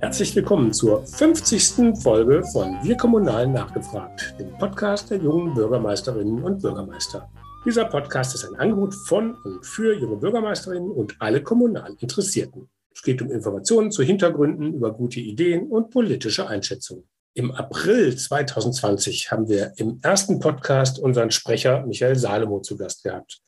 [0.00, 2.00] Herzlich willkommen zur 50.
[2.00, 7.28] Folge von Wir Kommunal nachgefragt, dem Podcast der jungen Bürgermeisterinnen und Bürgermeister.
[7.66, 12.68] Dieser Podcast ist ein Angebot von und für junge Bürgermeisterinnen und alle kommunal Interessierten.
[12.94, 17.08] Es geht um Informationen zu Hintergründen, über gute Ideen und politische Einschätzungen.
[17.34, 23.40] Im April 2020 haben wir im ersten Podcast unseren Sprecher Michael Salomo zu Gast gehabt.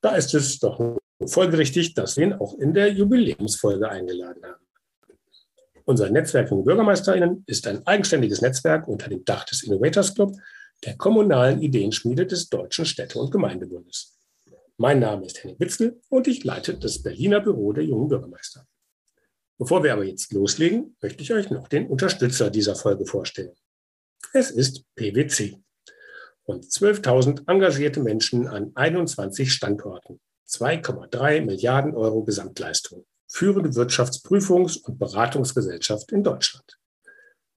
[0.00, 0.98] Da ist es doch
[1.28, 4.64] folgerichtig, dass wir ihn auch in der Jubiläumsfolge eingeladen haben.
[5.86, 10.34] Unser Netzwerk von BürgermeisterInnen ist ein eigenständiges Netzwerk unter dem Dach des Innovators Club,
[10.84, 14.18] der kommunalen Ideenschmiede des Deutschen Städte- und Gemeindebundes.
[14.76, 18.66] Mein Name ist Henning Witzel und ich leite das Berliner Büro der jungen Bürgermeister.
[19.58, 23.54] Bevor wir aber jetzt loslegen, möchte ich euch noch den Unterstützer dieser Folge vorstellen.
[24.32, 25.58] Es ist PwC.
[26.48, 30.20] Rund 12.000 engagierte Menschen an 21 Standorten.
[30.48, 33.04] 2,3 Milliarden Euro Gesamtleistung.
[33.26, 36.78] Führende Wirtschaftsprüfungs- und Beratungsgesellschaft in Deutschland.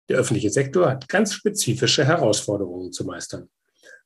[0.10, 3.50] Der öffentliche Sektor hat ganz spezifische Herausforderungen zu meistern.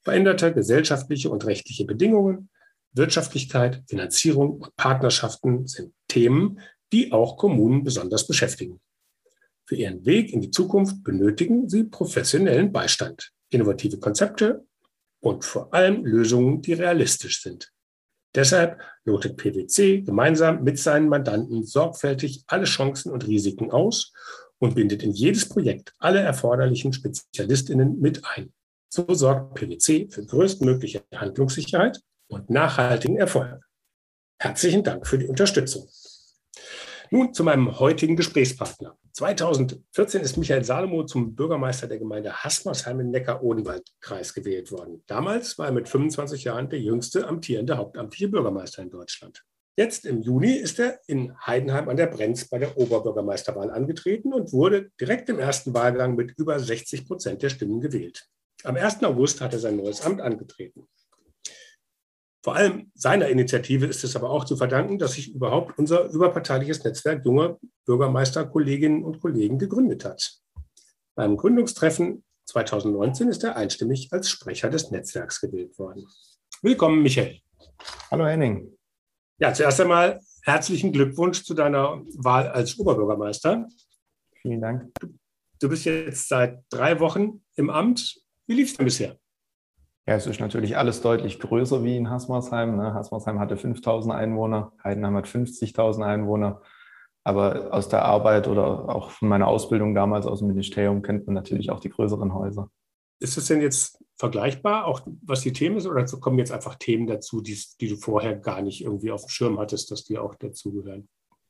[0.01, 2.49] Veränderte gesellschaftliche und rechtliche Bedingungen,
[2.93, 6.59] Wirtschaftlichkeit, Finanzierung und Partnerschaften sind Themen,
[6.91, 8.81] die auch Kommunen besonders beschäftigen.
[9.65, 14.65] Für ihren Weg in die Zukunft benötigen sie professionellen Beistand, innovative Konzepte
[15.21, 17.71] und vor allem Lösungen, die realistisch sind.
[18.33, 24.13] Deshalb lotet PwC gemeinsam mit seinen Mandanten sorgfältig alle Chancen und Risiken aus
[24.59, 28.53] und bindet in jedes Projekt alle erforderlichen Spezialistinnen mit ein.
[28.89, 33.61] So sorgt PwC für größtmögliche Handlungssicherheit und nachhaltigen Erfolg.
[34.39, 35.87] Herzlichen Dank für die Unterstützung.
[37.13, 38.97] Nun zu meinem heutigen Gesprächspartner.
[39.11, 45.03] 2014 ist Michael Salomo zum Bürgermeister der Gemeinde Hasmersheim im Neckar-Odenwald-Kreis gewählt worden.
[45.07, 49.43] Damals war er mit 25 Jahren der jüngste amtierende hauptamtliche Bürgermeister in Deutschland.
[49.75, 54.53] Jetzt im Juni ist er in Heidenheim an der Brenz bei der Oberbürgermeisterwahl angetreten und
[54.53, 58.25] wurde direkt im ersten Wahlgang mit über 60 Prozent der Stimmen gewählt.
[58.63, 59.03] Am 1.
[59.03, 60.87] August hat er sein neues Amt angetreten.
[62.43, 66.83] Vor allem seiner Initiative ist es aber auch zu verdanken, dass sich überhaupt unser überparteiliches
[66.83, 70.39] Netzwerk junger Bürgermeister, Kolleginnen und Kollegen gegründet hat.
[71.15, 76.07] Beim Gründungstreffen 2019 ist er einstimmig als Sprecher des Netzwerks gewählt worden.
[76.63, 77.39] Willkommen, Michael.
[78.09, 78.75] Hallo, Henning.
[79.37, 83.67] Ja, zuerst einmal herzlichen Glückwunsch zu deiner Wahl als Oberbürgermeister.
[84.41, 84.91] Vielen Dank.
[84.99, 85.13] Du,
[85.59, 88.19] du bist jetzt seit drei Wochen im Amt.
[88.47, 89.19] Wie lief es denn bisher?
[90.07, 92.75] Ja, es ist natürlich alles deutlich größer wie in Hasmersheim.
[92.75, 92.93] Ne?
[92.93, 96.61] Hasmersheim hatte 5000 Einwohner, Heidenheim hat 50.000 Einwohner.
[97.23, 101.35] Aber aus der Arbeit oder auch von meiner Ausbildung damals aus dem Ministerium kennt man
[101.35, 102.69] natürlich auch die größeren Häuser.
[103.19, 107.05] Ist es denn jetzt vergleichbar, auch was die Themen ist, oder kommen jetzt einfach Themen
[107.05, 110.33] dazu, die, die du vorher gar nicht irgendwie auf dem Schirm hattest, dass die auch
[110.33, 111.07] dazugehören?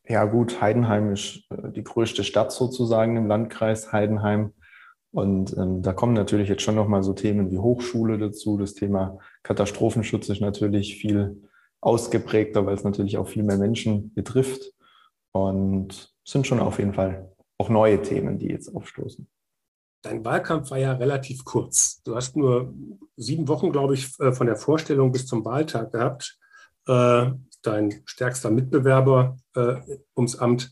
[0.08, 4.54] Ja, gut, Heidenheim ist äh, die größte Stadt sozusagen im Landkreis Heidenheim.
[5.12, 8.58] Und ähm, da kommen natürlich jetzt schon nochmal so Themen wie Hochschule dazu.
[8.58, 11.42] Das Thema Katastrophenschutz ist natürlich viel
[11.82, 14.72] ausgeprägter, weil es natürlich auch viel mehr Menschen betrifft.
[15.34, 19.28] Und sind schon auf jeden Fall auch neue Themen, die jetzt aufstoßen.
[20.02, 22.02] Dein Wahlkampf war ja relativ kurz.
[22.04, 22.74] Du hast nur
[23.18, 26.40] sieben Wochen, glaube ich, äh, von der Vorstellung bis zum Wahltag gehabt.
[26.88, 29.76] Äh, dein stärkster Mitbewerber äh,
[30.16, 30.72] ums Amt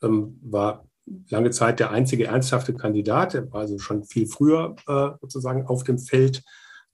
[0.00, 0.87] ähm, war
[1.28, 3.34] lange Zeit der einzige ernsthafte Kandidat.
[3.34, 6.42] Er war also schon viel früher äh, sozusagen auf dem Feld.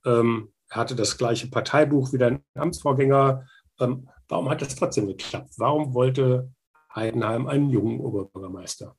[0.04, 3.46] Ähm, er hatte das gleiche Parteibuch wie dein Amtsvorgänger.
[3.80, 5.54] Ähm, warum hat das trotzdem geklappt?
[5.58, 6.50] Warum wollte
[6.94, 8.96] Heidenheim einen jungen Oberbürgermeister?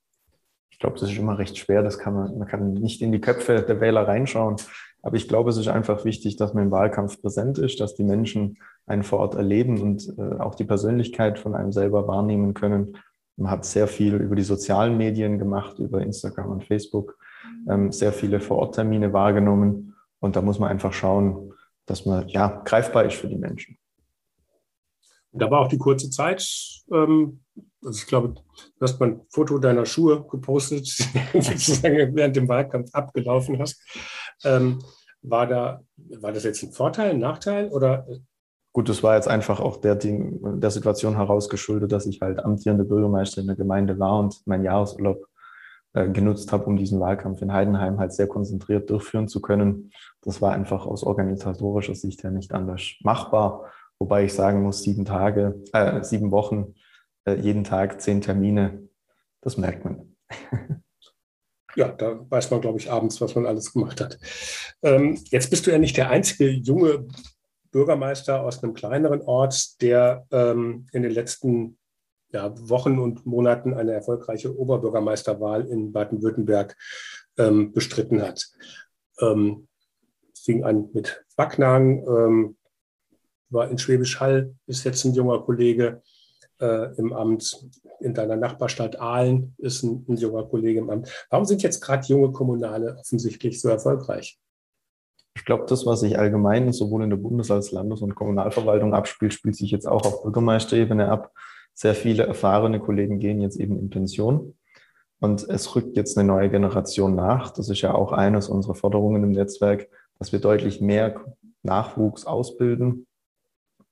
[0.70, 1.84] Ich glaube, das ist immer recht schwer.
[1.84, 4.58] Das kann man, man kann nicht in die Köpfe der Wähler reinschauen.
[5.02, 8.04] Aber ich glaube, es ist einfach wichtig, dass man im Wahlkampf präsent ist, dass die
[8.04, 12.98] Menschen einen vor Ort erleben und äh, auch die Persönlichkeit von einem selber wahrnehmen können.
[13.38, 17.18] Man hat sehr viel über die sozialen Medien gemacht, über Instagram und Facebook,
[17.70, 19.96] ähm, sehr viele Vororttermine wahrgenommen.
[20.20, 21.54] Und da muss man einfach schauen,
[21.86, 23.78] dass man ja greifbar ist für die Menschen.
[25.32, 26.48] Da war auch die kurze Zeit.
[26.92, 27.42] Ähm,
[27.84, 28.42] also ich glaube, du
[28.82, 30.88] hast mal ein Foto deiner Schuhe gepostet,
[31.34, 33.82] sozusagen während dem Wahlkampf abgelaufen hast.
[34.44, 34.80] Ähm,
[35.22, 35.82] war, da,
[36.20, 38.08] war das jetzt ein Vorteil, ein Nachteil oder
[38.76, 43.40] Gut, das war jetzt einfach auch der, der Situation herausgeschuldet, dass ich halt amtierende Bürgermeister
[43.40, 45.30] in der Gemeinde war und meinen Jahresurlaub
[45.94, 49.92] äh, genutzt habe, um diesen Wahlkampf in Heidenheim halt sehr konzentriert durchführen zu können.
[50.24, 53.72] Das war einfach aus organisatorischer Sicht her nicht anders machbar.
[53.98, 56.76] Wobei ich sagen muss, sieben Tage, äh, sieben Wochen,
[57.24, 58.90] äh, jeden Tag zehn Termine,
[59.40, 60.18] das merkt man.
[61.78, 64.20] ja, da weiß man, glaube ich, abends, was man alles gemacht hat.
[64.84, 67.08] Ähm, jetzt bist du ja nicht der einzige junge
[67.76, 71.78] Bürgermeister aus einem kleineren Ort, der ähm, in den letzten
[72.32, 76.78] ja, Wochen und Monaten eine erfolgreiche Oberbürgermeisterwahl in Baden-Württemberg
[77.38, 78.50] ähm, bestritten hat.
[79.20, 79.68] Ähm,
[80.34, 82.58] fing an mit Backnang, ähm,
[83.50, 86.02] war in Schwäbisch Hall, ist jetzt ein junger Kollege
[86.62, 87.68] äh, im Amt.
[88.00, 91.28] In deiner Nachbarstadt Aalen ist ein, ein junger Kollege im Amt.
[91.30, 94.40] Warum sind jetzt gerade junge Kommunale offensichtlich so erfolgreich?
[95.36, 99.34] Ich glaube, das, was sich allgemein sowohl in der Bundes- als Landes- und Kommunalverwaltung abspielt,
[99.34, 101.32] spielt sich jetzt auch auf Bürgermeisterebene ab.
[101.74, 104.56] Sehr viele erfahrene Kollegen gehen jetzt eben in Pension.
[105.20, 107.52] Und es rückt jetzt eine neue Generation nach.
[107.52, 109.88] Das ist ja auch eines unserer Forderungen im Netzwerk,
[110.20, 111.22] dass wir deutlich mehr
[111.64, 113.06] Nachwuchs ausbilden.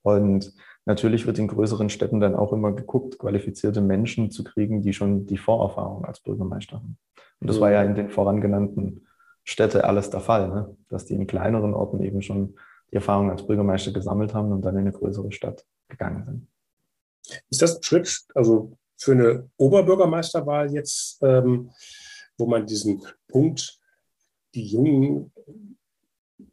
[0.02, 0.54] Und
[0.86, 5.26] natürlich wird in größeren Städten dann auch immer geguckt, qualifizierte Menschen zu kriegen, die schon
[5.26, 6.96] die Vorerfahrung als Bürgermeister haben.
[7.40, 9.06] Und das war ja in den vorangenannten
[9.44, 10.76] Städte alles der Fall, ne?
[10.88, 12.56] dass die in kleineren Orten eben schon
[12.90, 16.48] die Erfahrung als Bürgermeister gesammelt haben und dann in eine größere Stadt gegangen sind.
[17.50, 21.70] Ist das ein Schritt, also für eine Oberbürgermeisterwahl jetzt, ähm,
[22.38, 23.78] wo man diesen Punkt,
[24.54, 25.32] die Jungen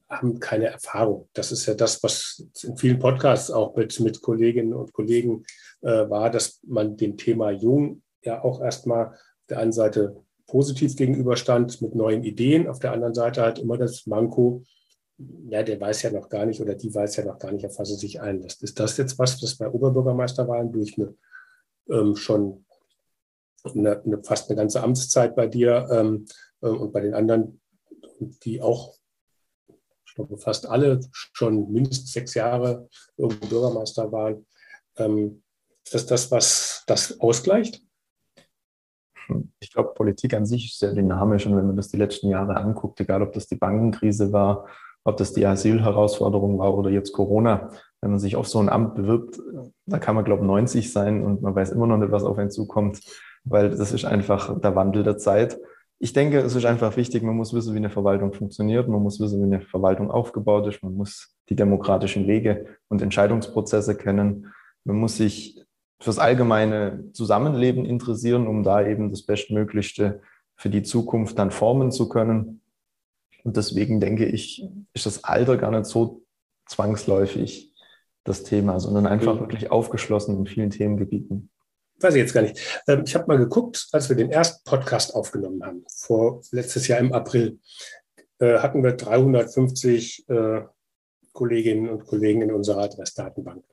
[0.09, 1.29] haben keine Erfahrung.
[1.33, 5.45] Das ist ja das, was in vielen Podcasts auch mit, mit Kolleginnen und Kollegen
[5.81, 10.95] äh, war, dass man dem Thema Jung ja auch erstmal auf der einen Seite positiv
[10.95, 14.63] gegenüberstand mit neuen Ideen, auf der anderen Seite halt immer das Manko,
[15.49, 17.77] ja, der weiß ja noch gar nicht oder die weiß ja noch gar nicht, auf
[17.77, 18.63] was er sich einlässt.
[18.63, 21.13] Ist das jetzt was, das bei Oberbürgermeisterwahlen durch eine
[21.89, 22.65] ähm, schon
[23.63, 26.25] eine, eine, fast eine ganze Amtszeit bei dir ähm,
[26.61, 27.61] äh, und bei den anderen,
[28.43, 28.95] die auch,
[30.05, 34.45] ich glaube, fast alle schon mindestens sechs Jahre Bürgermeister waren.
[34.97, 35.43] Ähm,
[35.85, 37.81] ist das das, was das ausgleicht?
[39.59, 42.57] Ich glaube, Politik an sich ist sehr dynamisch und wenn man das die letzten Jahre
[42.57, 44.67] anguckt, egal ob das die Bankenkrise war,
[45.03, 47.69] ob das die Asylherausforderung war oder jetzt Corona,
[48.01, 49.39] wenn man sich auf so ein Amt bewirbt,
[49.85, 52.37] da kann man, glaube ich, 90 sein und man weiß immer noch nicht, was auf
[52.37, 52.99] einen zukommt,
[53.43, 55.59] weil das ist einfach der Wandel der Zeit.
[55.99, 59.19] Ich denke, es ist einfach wichtig, man muss wissen, wie eine Verwaltung funktioniert, man muss
[59.19, 64.47] wissen, wie eine Verwaltung aufgebaut ist, man muss die demokratischen Wege und Entscheidungsprozesse kennen,
[64.83, 65.63] man muss sich
[66.01, 70.21] fürs allgemeine Zusammenleben interessieren, um da eben das Bestmöglichste
[70.55, 72.61] für die Zukunft dann formen zu können.
[73.43, 76.23] Und deswegen denke ich, ist das Alter gar nicht so
[76.67, 77.73] zwangsläufig
[78.23, 79.39] das Thema, sondern einfach mhm.
[79.41, 81.49] wirklich aufgeschlossen in vielen Themengebieten.
[81.99, 82.81] Weiß ich jetzt gar nicht.
[82.87, 86.99] Ähm, ich habe mal geguckt, als wir den ersten Podcast aufgenommen haben, vor letztes Jahr
[86.99, 87.59] im April,
[88.39, 90.61] äh, hatten wir 350 äh,
[91.31, 93.63] Kolleginnen und Kollegen in unserer Adressdatenbank.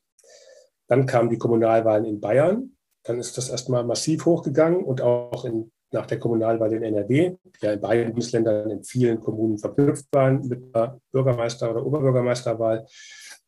[0.89, 2.77] Dann kamen die Kommunalwahlen in Bayern.
[3.05, 7.67] Dann ist das erstmal massiv hochgegangen und auch in, nach der Kommunalwahl in NRW, die
[7.67, 12.87] ja in beiden Bundesländern in vielen Kommunen verknüpft waren mit einer Bürgermeister- oder Oberbürgermeisterwahl,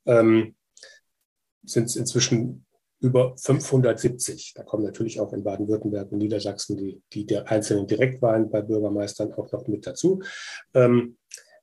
[0.07, 0.55] ähm,
[1.65, 2.65] sind es inzwischen
[3.01, 4.53] über 570.
[4.55, 9.33] Da kommen natürlich auch in Baden-Württemberg und Niedersachsen die, die der einzelnen Direktwahlen bei Bürgermeistern
[9.33, 10.23] auch noch mit dazu.
[10.75, 11.17] Ähm,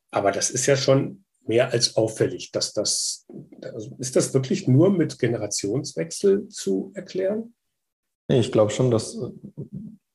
[0.09, 3.25] aber das ist ja schon mehr als auffällig, dass das,
[3.61, 7.53] also ist das wirklich nur mit Generationswechsel zu erklären?
[8.27, 9.17] Ich glaube schon, dass,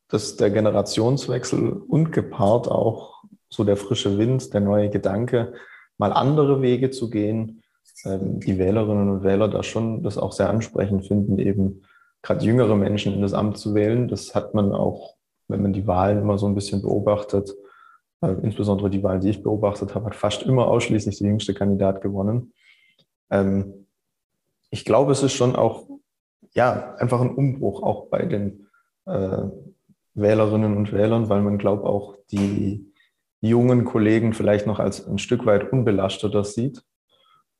[0.08, 5.54] dass der Generationswechsel und gepaart auch so der frische Wind, der neue Gedanke,
[5.98, 7.62] mal andere Wege zu gehen,
[8.04, 11.82] ähm, die Wählerinnen und Wähler da schon das auch sehr ansprechend finden, eben
[12.22, 14.08] gerade jüngere Menschen in das Amt zu wählen.
[14.08, 15.16] Das hat man auch,
[15.48, 17.54] wenn man die Wahlen immer so ein bisschen beobachtet,
[18.22, 22.52] insbesondere die Wahl, die ich beobachtet habe, hat fast immer ausschließlich der jüngste Kandidat gewonnen.
[23.30, 23.86] Ähm,
[24.70, 25.86] ich glaube, es ist schon auch
[26.54, 28.68] ja, einfach ein Umbruch auch bei den
[29.06, 29.42] äh,
[30.14, 32.92] Wählerinnen und Wählern, weil man glaubt auch die
[33.40, 36.82] jungen Kollegen vielleicht noch als ein Stück weit unbelasteter sieht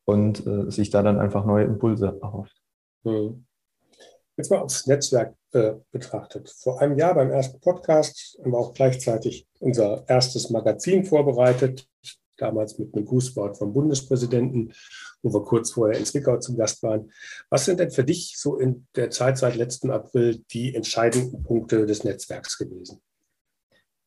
[0.04, 2.60] und äh, sich da dann einfach neue Impulse erhofft.
[3.04, 3.46] Hm.
[4.36, 6.48] Jetzt mal aufs Netzwerk äh, betrachtet.
[6.48, 11.86] Vor einem Jahr beim ersten Podcast haben wir auch gleichzeitig unser erstes Magazin vorbereitet,
[12.38, 14.72] damals mit einem Grußwort vom Bundespräsidenten,
[15.22, 17.12] wo wir kurz vorher in Zwickau zum Gast waren.
[17.50, 21.84] Was sind denn für dich so in der Zeit seit letzten April die entscheidenden Punkte
[21.84, 23.02] des Netzwerks gewesen?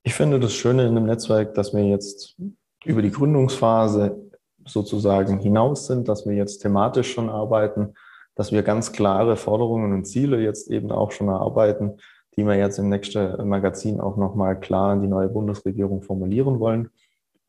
[0.03, 2.35] Ich finde das Schöne in dem Netzwerk, dass wir jetzt
[2.83, 4.31] über die Gründungsphase
[4.65, 7.93] sozusagen hinaus sind, dass wir jetzt thematisch schon arbeiten,
[8.35, 11.97] dass wir ganz klare Forderungen und Ziele jetzt eben auch schon erarbeiten,
[12.35, 16.89] die wir jetzt im nächsten Magazin auch nochmal klar an die neue Bundesregierung formulieren wollen,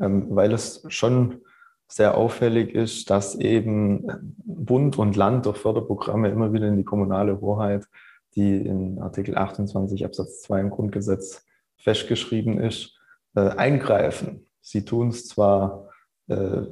[0.01, 1.41] ähm, weil es schon
[1.89, 7.41] sehr auffällig ist, dass eben Bund und Land durch Förderprogramme immer wieder in die kommunale
[7.41, 7.87] Hoheit,
[8.35, 11.45] die in Artikel 28 Absatz 2 im Grundgesetz
[11.77, 12.99] festgeschrieben ist,
[13.35, 14.47] äh, eingreifen.
[14.61, 15.89] Sie tun es zwar
[16.29, 16.63] äh,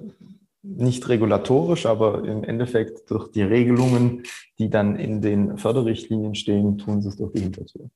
[0.64, 4.22] nicht regulatorisch, aber im Endeffekt durch die Regelungen,
[4.58, 7.90] die dann in den Förderrichtlinien stehen, tun sie es durch die Hintertür.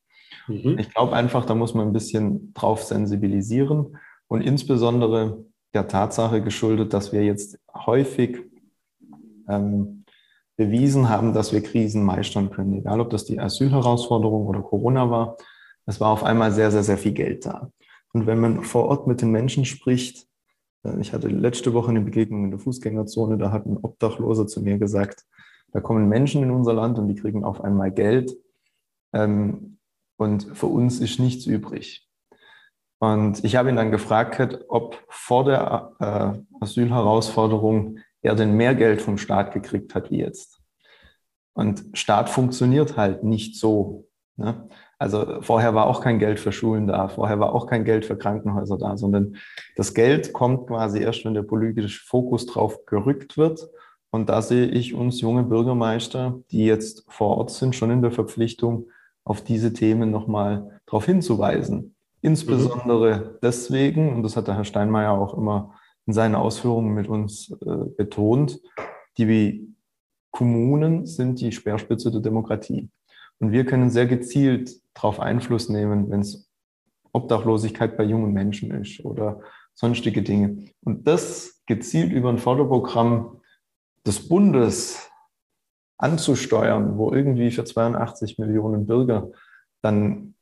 [0.46, 0.78] Mhm.
[0.78, 3.96] Ich glaube einfach, da muss man ein bisschen drauf sensibilisieren
[4.28, 8.38] und insbesondere der Tatsache geschuldet, dass wir jetzt häufig
[9.48, 10.04] ähm,
[10.56, 15.36] bewiesen haben, dass wir Krisen meistern können, egal ob das die Asylherausforderung oder Corona war.
[15.86, 17.70] Es war auf einmal sehr, sehr, sehr viel Geld da.
[18.12, 20.27] Und wenn man vor Ort mit den Menschen spricht,
[21.00, 24.78] ich hatte letzte Woche eine Begegnung in der Fußgängerzone, da hat ein Obdachloser zu mir
[24.78, 25.24] gesagt,
[25.72, 28.36] da kommen Menschen in unser Land und die kriegen auf einmal Geld.
[29.12, 29.78] Ähm,
[30.16, 32.08] und für uns ist nichts übrig.
[33.00, 39.00] Und ich habe ihn dann gefragt, ob vor der äh, Asylherausforderung er denn mehr Geld
[39.00, 40.60] vom Staat gekriegt hat wie jetzt.
[41.54, 44.08] Und Staat funktioniert halt nicht so.
[44.36, 44.68] Ne?
[44.98, 48.16] Also vorher war auch kein Geld für Schulen da, vorher war auch kein Geld für
[48.16, 49.36] Krankenhäuser da, sondern
[49.76, 53.68] das Geld kommt quasi erst, wenn der politische Fokus drauf gerückt wird.
[54.10, 58.10] Und da sehe ich uns junge Bürgermeister, die jetzt vor Ort sind, schon in der
[58.10, 58.88] Verpflichtung,
[59.24, 61.94] auf diese Themen nochmal darauf hinzuweisen.
[62.22, 63.38] Insbesondere mhm.
[63.42, 65.74] deswegen, und das hat der Herr Steinmeier auch immer
[66.06, 68.60] in seinen Ausführungen mit uns äh, betont,
[69.18, 69.74] die
[70.30, 72.88] Kommunen sind die Speerspitze der Demokratie.
[73.40, 76.50] Und wir können sehr gezielt darauf Einfluss nehmen, wenn es
[77.12, 79.40] Obdachlosigkeit bei jungen Menschen ist oder
[79.74, 80.70] sonstige Dinge.
[80.82, 83.40] Und das gezielt über ein Förderprogramm
[84.06, 85.10] des Bundes
[85.98, 89.30] anzusteuern, wo irgendwie für 82 Millionen Bürger
[89.82, 90.34] dann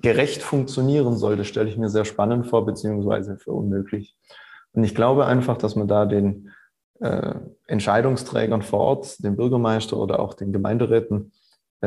[0.00, 4.16] gerecht funktionieren sollte, stelle ich mir sehr spannend vor, beziehungsweise für unmöglich.
[4.72, 6.50] Und ich glaube einfach, dass man da den
[7.00, 7.34] äh,
[7.66, 11.32] Entscheidungsträgern vor Ort, dem Bürgermeister oder auch den Gemeinderäten,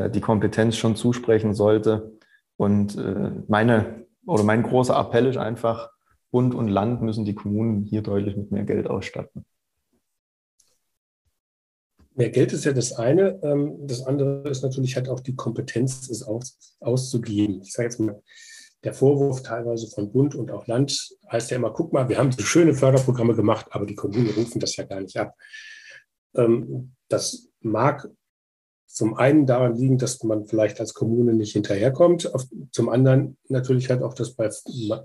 [0.10, 2.18] die Kompetenz schon zusprechen sollte.
[2.58, 5.90] Und äh, meine oder mein großer Appell ist einfach,
[6.32, 9.46] Bund und Land müssen die Kommunen hier deutlich mit mehr Geld ausstatten.
[12.14, 13.40] Mehr Geld ist ja das eine.
[13.44, 16.26] Ähm, das andere ist natürlich halt auch die Kompetenz, es
[16.80, 17.62] auszugeben.
[17.62, 18.22] Ich sage jetzt mal,
[18.84, 22.32] der Vorwurf teilweise von Bund und auch Land heißt ja immer, guck mal, wir haben
[22.32, 25.36] so schöne Förderprogramme gemacht, aber die Kommunen rufen das ja gar nicht ab.
[26.36, 28.10] Ähm, das mag
[28.88, 32.32] zum einen daran liegen, dass man vielleicht als Kommune nicht hinterherkommt,
[32.72, 34.50] zum anderen natürlich halt auch, dass bei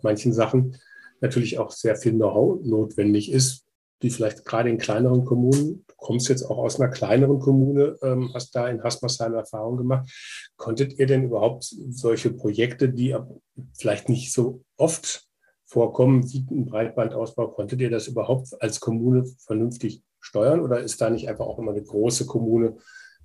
[0.02, 0.76] manchen Sachen
[1.20, 3.64] natürlich auch sehr viel Know-how notwendig ist,
[4.02, 8.30] die vielleicht gerade in kleineren Kommunen, du kommst jetzt auch aus einer kleineren Kommune, ähm,
[8.32, 10.10] hast da in Hasmersheim Erfahrung gemacht.
[10.56, 13.14] Konntet ihr denn überhaupt solche Projekte, die
[13.74, 15.26] vielleicht nicht so oft
[15.66, 21.10] vorkommen wie ein Breitbandausbau, konntet ihr das überhaupt als Kommune vernünftig steuern oder ist da
[21.10, 22.76] nicht einfach auch immer eine große Kommune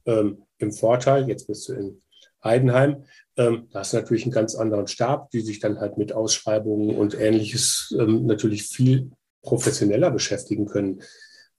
[0.05, 1.27] ähm, im Vorteil?
[1.27, 2.01] Jetzt bist du in
[2.43, 3.03] Heidenheim.
[3.37, 6.95] Ähm, da hast du natürlich einen ganz anderen Stab, die sich dann halt mit Ausschreibungen
[6.95, 11.01] und ähnliches ähm, natürlich viel professioneller beschäftigen können.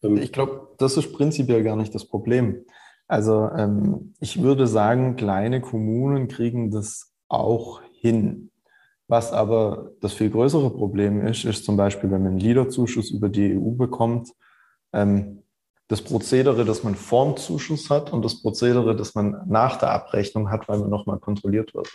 [0.03, 2.65] Ähm, ich glaube, das ist prinzipiell gar nicht das Problem.
[3.09, 8.51] Also ähm, ich würde sagen, kleine Kommunen kriegen das auch hin.
[9.09, 13.29] Was aber das viel größere Problem ist, ist zum Beispiel, wenn man einen Liederzuschuss über
[13.29, 14.33] die EU bekommt,
[14.93, 15.43] ähm,
[15.89, 20.51] das Prozedere, das man vorm Zuschuss hat und das Prozedere, das man nach der Abrechnung
[20.51, 21.89] hat, weil man nochmal kontrolliert wird.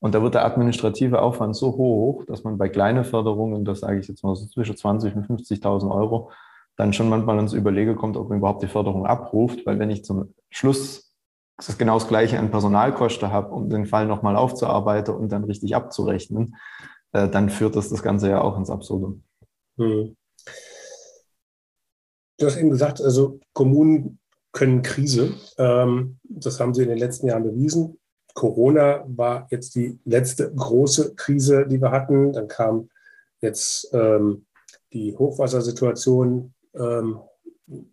[0.00, 3.98] Und da wird der administrative Aufwand so hoch, dass man bei kleinen Förderungen, das sage
[3.98, 6.30] ich jetzt mal so zwischen 20 und 50.000 Euro,
[6.76, 10.04] dann schon manchmal ins Überlege kommt, ob man überhaupt die Förderung abruft, weil wenn ich
[10.04, 11.12] zum Schluss
[11.56, 15.74] das genau das gleiche an Personalkosten habe, um den Fall nochmal aufzuarbeiten und dann richtig
[15.74, 16.54] abzurechnen,
[17.12, 19.24] äh, dann führt das das Ganze ja auch ins Absurdum.
[19.76, 20.16] Hm.
[22.38, 24.18] Du hast eben gesagt, also Kommunen
[24.52, 25.34] können Krise.
[25.58, 27.98] Ähm, das haben sie in den letzten Jahren bewiesen.
[28.34, 32.32] Corona war jetzt die letzte große Krise, die wir hatten.
[32.32, 32.88] Dann kam
[33.40, 34.46] jetzt ähm,
[34.92, 37.20] die Hochwassersituation ähm,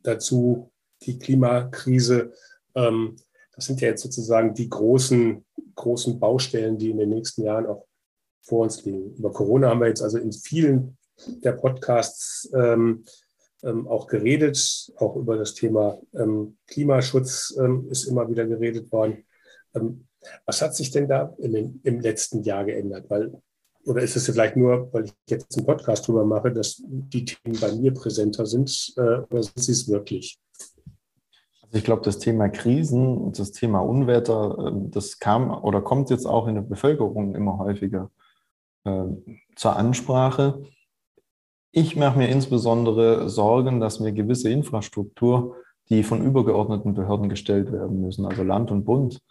[0.03, 0.71] dazu,
[1.01, 2.31] die Klimakrise.
[2.75, 3.15] Ähm,
[3.55, 7.87] das sind ja jetzt sozusagen die großen, großen Baustellen, die in den nächsten Jahren auch
[8.41, 9.15] vor uns liegen.
[9.15, 10.97] Über Corona haben wir jetzt also in vielen
[11.43, 13.03] der Podcasts ähm,
[13.63, 14.91] ähm, auch geredet.
[14.97, 19.25] Auch über das Thema ähm, Klimaschutz ähm, ist immer wieder geredet worden.
[19.73, 20.07] Ähm,
[20.45, 23.09] was hat sich denn da den, im letzten Jahr geändert?
[23.09, 23.33] Weil,
[23.85, 27.59] oder ist es vielleicht nur, weil ich jetzt einen Podcast drüber mache, dass die Themen
[27.59, 30.39] bei mir präsenter sind äh, oder sind sie es wirklich?
[31.61, 36.09] Also ich glaube, das Thema Krisen und das Thema Unwetter, ähm, das kam oder kommt
[36.09, 38.11] jetzt auch in der Bevölkerung immer häufiger
[38.85, 39.03] äh,
[39.55, 40.63] zur Ansprache.
[41.77, 45.57] Ich mache mir insbesondere Sorgen, dass wir gewisse Infrastruktur,
[45.89, 49.21] die von übergeordneten Behörden gestellt werden müssen, also Land und Bund,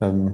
[0.00, 0.32] ähm,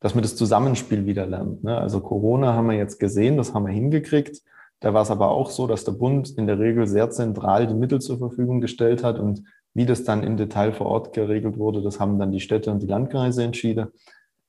[0.00, 1.64] dass man das Zusammenspiel wieder lernt.
[1.64, 1.78] Ne?
[1.78, 4.42] Also Corona haben wir jetzt gesehen, das haben wir hingekriegt.
[4.80, 7.72] Da war es aber auch so, dass der Bund in der Regel sehr zentral die
[7.74, 11.80] Mittel zur Verfügung gestellt hat und wie das dann im Detail vor Ort geregelt wurde,
[11.80, 13.88] das haben dann die Städte und die Landkreise entschieden.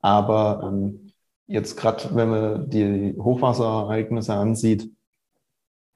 [0.01, 1.13] Aber ähm,
[1.47, 4.91] jetzt gerade, wenn man die Hochwasserereignisse ansieht,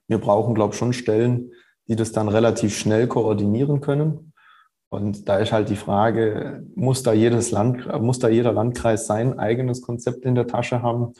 [0.08, 1.52] wir brauchen, glaube ich, schon Stellen,
[1.88, 4.34] die das dann relativ schnell koordinieren können.
[4.90, 9.40] Und da ist halt die Frage, muss da jedes Land, muss da jeder Landkreis sein
[9.40, 11.14] eigenes Konzept in der Tasche haben?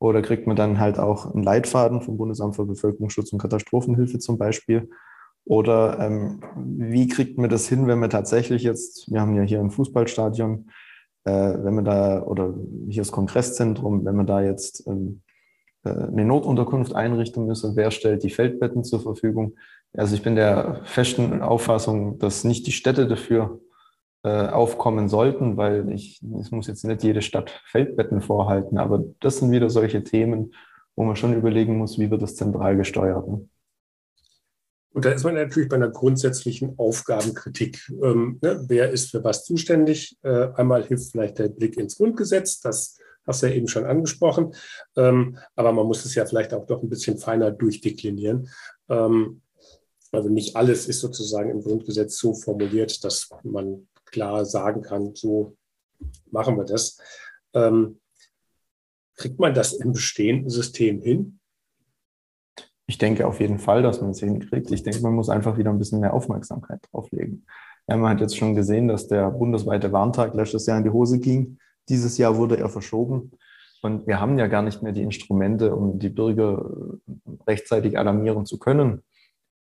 [0.00, 4.38] Oder kriegt man dann halt auch einen Leitfaden vom Bundesamt für Bevölkerungsschutz und Katastrophenhilfe zum
[4.38, 4.88] Beispiel?
[5.44, 9.60] Oder ähm, wie kriegt man das hin, wenn man tatsächlich jetzt, wir haben ja hier
[9.60, 10.70] ein Fußballstadion,
[11.24, 12.54] äh, wenn man da, oder
[12.88, 15.27] hier das Kongresszentrum, wenn man da jetzt ähm, äh,
[15.84, 19.56] eine Notunterkunft einrichten müsse, wer stellt die Feldbetten zur Verfügung?
[19.92, 23.60] Also ich bin der festen Auffassung, dass nicht die Städte dafür
[24.24, 29.38] äh, aufkommen sollten, weil ich, es muss jetzt nicht jede Stadt Feldbetten vorhalten, aber das
[29.38, 30.54] sind wieder solche Themen,
[30.96, 33.24] wo man schon überlegen muss, wie wird das zentral gesteuert.
[34.98, 37.88] Und da ist man natürlich bei einer grundsätzlichen Aufgabenkritik.
[38.02, 40.18] Ähm, ne, wer ist für was zuständig?
[40.22, 44.54] Äh, einmal hilft vielleicht der Blick ins Grundgesetz, das hast du ja eben schon angesprochen.
[44.96, 48.48] Ähm, aber man muss es ja vielleicht auch doch ein bisschen feiner durchdeklinieren.
[48.88, 49.42] Ähm,
[50.10, 55.56] also nicht alles ist sozusagen im Grundgesetz so formuliert, dass man klar sagen kann, so
[56.30, 56.98] machen wir das.
[57.54, 58.00] Ähm,
[59.16, 61.40] kriegt man das im bestehenden System hin?
[62.86, 64.70] Ich denke auf jeden Fall, dass man es hinkriegt.
[64.70, 67.44] Ich denke, man muss einfach wieder ein bisschen mehr Aufmerksamkeit drauflegen.
[67.86, 71.18] Ja, man hat jetzt schon gesehen, dass der bundesweite Warntag letztes Jahr in die Hose
[71.18, 71.58] ging.
[71.88, 73.32] Dieses Jahr wurde er verschoben.
[73.82, 76.70] Und wir haben ja gar nicht mehr die Instrumente, um die Bürger
[77.46, 79.02] rechtzeitig alarmieren zu können.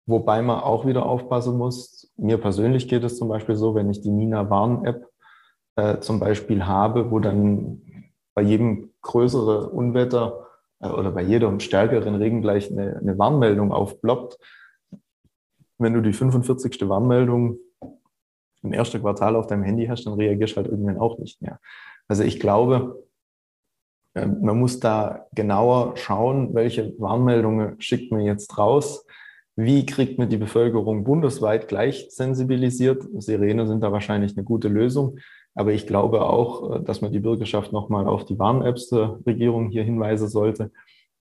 [0.06, 2.12] Wobei man auch wieder aufpassen muss.
[2.16, 5.06] Mir persönlich geht es zum Beispiel so, wenn ich die Nina Warn-App
[5.76, 7.82] äh, zum Beispiel habe, wo dann
[8.34, 10.46] bei jedem größeren Unwetter
[10.80, 14.38] äh, oder bei jedem stärkeren Regen gleich eine, eine Warnmeldung aufploppt.
[15.78, 16.88] Wenn du die 45.
[16.88, 17.58] Warnmeldung
[18.62, 21.60] im ersten Quartal auf deinem Handy hast, dann reagierst du halt irgendwann auch nicht mehr.
[22.08, 23.04] Also ich glaube,
[24.14, 29.06] ähm, man muss da genauer schauen, welche Warnmeldungen schickt man jetzt raus.
[29.56, 33.04] Wie kriegt man die Bevölkerung bundesweit gleich sensibilisiert?
[33.18, 35.18] Sirene sind da wahrscheinlich eine gute Lösung.
[35.54, 39.70] Aber ich glaube auch, äh, dass man die Bürgerschaft nochmal auf die Warn-Apps der Regierung
[39.70, 40.70] hier hinweisen sollte,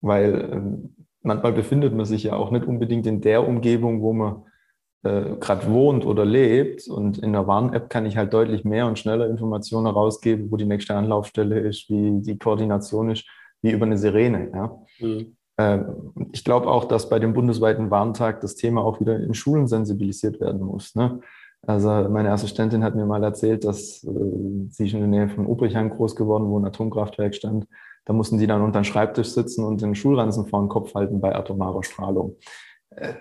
[0.01, 4.43] weil ähm, manchmal befindet man sich ja auch nicht unbedingt in der Umgebung, wo man
[5.05, 6.87] äh, gerade wohnt oder lebt.
[6.87, 10.65] Und in der Warn-App kann ich halt deutlich mehr und schneller Informationen herausgeben, wo die
[10.65, 13.25] nächste Anlaufstelle ist, wie die Koordination ist,
[13.61, 14.51] wie über eine Sirene.
[14.53, 14.79] Ja.
[14.99, 15.35] Mhm.
[15.57, 15.79] Äh,
[16.33, 20.39] ich glaube auch, dass bei dem bundesweiten Warntag das Thema auch wieder in Schulen sensibilisiert
[20.41, 20.95] werden muss.
[20.95, 21.19] Ne?
[21.67, 24.09] Also meine Assistentin hat mir mal erzählt, dass äh,
[24.69, 27.67] sie schon in der Nähe von Obrichheim groß geworden, wo ein Atomkraftwerk stand.
[28.05, 31.21] Da mussten die dann unter den Schreibtisch sitzen und den Schulranzen vor den Kopf halten
[31.21, 32.35] bei atomarer Strahlung.
[32.91, 33.13] Äh,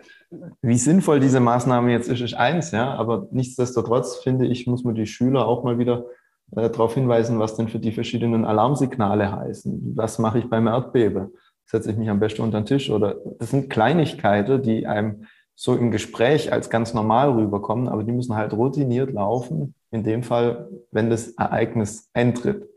[0.62, 4.94] wie sinnvoll diese Maßnahme jetzt ist, ist eins, ja, aber nichtsdestotrotz finde ich, muss man
[4.94, 6.06] die Schüler auch mal wieder
[6.52, 9.92] äh, darauf hinweisen, was denn für die verschiedenen Alarmsignale heißen.
[9.96, 11.32] Was mache ich beim Erdbeben?
[11.66, 12.90] Setze ich mich am besten unter den Tisch?
[12.90, 18.12] Oder das sind Kleinigkeiten, die einem so im Gespräch als ganz normal rüberkommen, aber die
[18.12, 22.68] müssen halt routiniert laufen, in dem Fall, wenn das Ereignis eintritt.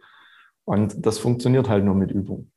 [0.63, 2.51] Und das funktioniert halt nur mit Übung.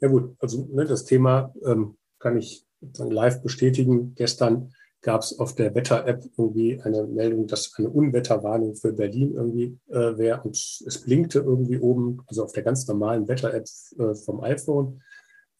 [0.00, 4.14] Ja gut, also ne, das Thema ähm, kann ich live bestätigen.
[4.14, 9.78] Gestern gab es auf der Wetter-App irgendwie eine Meldung, dass eine Unwetterwarnung für Berlin irgendwie
[9.88, 13.64] äh, wäre und es blinkte irgendwie oben, also auf der ganz normalen Wetter-App
[13.98, 15.00] äh, vom iPhone.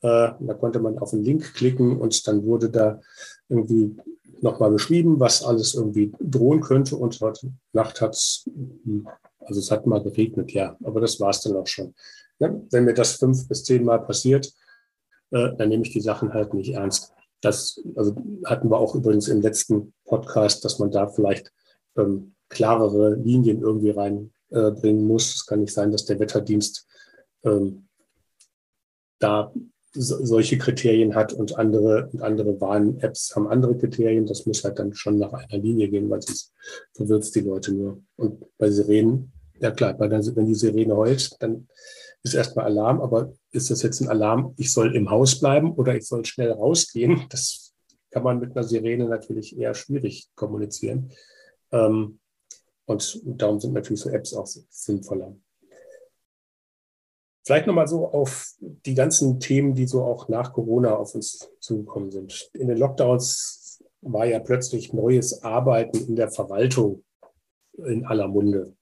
[0.02, 3.00] Äh, da konnte man auf einen Link klicken und dann wurde da
[3.48, 3.96] irgendwie
[4.42, 6.96] nochmal beschrieben, was alles irgendwie drohen könnte.
[6.96, 8.48] Und heute Nacht hat es,
[9.40, 11.94] also es hat mal geregnet, ja, aber das war es dann auch schon.
[12.38, 14.50] Ja, wenn mir das fünf bis zehn Mal passiert,
[15.30, 17.12] äh, dann nehme ich die Sachen halt nicht ernst.
[17.40, 18.14] Das also
[18.44, 21.52] hatten wir auch übrigens im letzten Podcast, dass man da vielleicht
[21.96, 25.34] ähm, klarere Linien irgendwie reinbringen äh, muss.
[25.36, 26.86] Es kann nicht sein, dass der Wetterdienst
[27.44, 27.88] ähm,
[29.18, 29.52] da
[29.92, 34.26] so, solche Kriterien hat und andere und andere Warn-Apps haben andere Kriterien.
[34.26, 36.52] Das muss halt dann schon nach einer Linie gehen, weil sonst
[36.94, 38.02] verwirrt die Leute nur.
[38.16, 41.68] Und bei Sirenen, ja klar, bei der, wenn die Sirene heult, dann
[42.22, 45.94] ist erstmal Alarm, aber ist das jetzt ein Alarm, ich soll im Haus bleiben oder
[45.94, 47.26] ich soll schnell rausgehen?
[47.30, 47.72] Das
[48.10, 51.12] kann man mit einer Sirene natürlich eher schwierig kommunizieren.
[51.72, 52.18] Ähm,
[52.86, 55.36] und darum sind natürlich so Apps auch sinnvoller.
[57.44, 62.10] Vielleicht nochmal so auf die ganzen Themen, die so auch nach Corona auf uns zugekommen
[62.10, 62.50] sind.
[62.52, 67.04] In den Lockdowns war ja plötzlich neues Arbeiten in der Verwaltung
[67.76, 68.74] in aller Munde.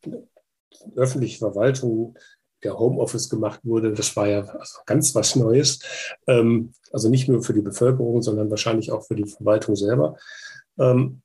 [0.97, 2.17] Öffentliche Verwaltung
[2.65, 3.93] der Homeoffice gemacht wurde.
[3.93, 4.45] Das war ja
[4.87, 5.81] ganz was Neues.
[6.27, 10.17] Ähm, also nicht nur für die Bevölkerung, sondern wahrscheinlich auch für die Verwaltung selber.
[10.79, 11.23] Ähm,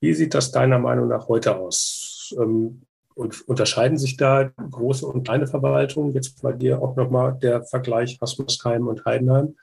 [0.00, 2.34] wie sieht das deiner Meinung nach heute aus?
[2.38, 2.82] Ähm,
[3.14, 6.14] und unterscheiden sich da große und kleine Verwaltungen?
[6.14, 9.56] Jetzt bei dir auch nochmal der Vergleich Hasmersheim und Heidenheim.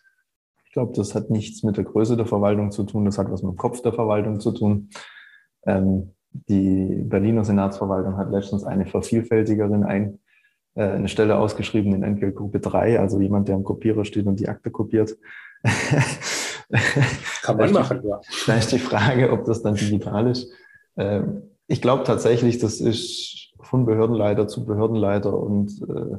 [0.65, 3.41] Ich glaube, das hat nichts mit der Größe der Verwaltung zu tun, das hat was
[3.41, 4.89] mit dem Kopf der Verwaltung zu tun.
[5.65, 10.19] Ähm, die Berliner Senatsverwaltung hat letztens eine Vervielfältigerin ein,
[10.82, 14.72] eine Stelle ausgeschrieben in Entgeltgruppe 3, also jemand, der am Kopierer steht und die Akte
[14.72, 15.18] kopiert.
[17.44, 18.20] Kann man machen, ja.
[18.46, 20.52] Da ist die Frage, ob das dann digital ist.
[20.98, 26.18] Ähm, ich glaube tatsächlich, das ist von Behördenleiter zu Behördenleiter und äh,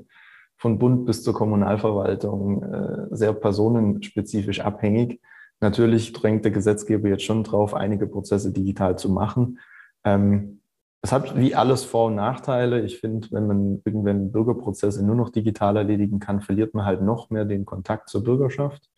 [0.57, 5.21] von Bund bis zur Kommunalverwaltung äh, sehr personenspezifisch abhängig.
[5.61, 9.59] Natürlich drängt der Gesetzgeber jetzt schon drauf, einige Prozesse digital zu machen.
[10.05, 10.58] Ähm,
[11.01, 12.81] es hat wie alles Vor- und Nachteile.
[12.81, 17.31] Ich finde, wenn man irgendwann Bürgerprozesse nur noch digital erledigen kann, verliert man halt noch
[17.31, 18.91] mehr den Kontakt zur Bürgerschaft.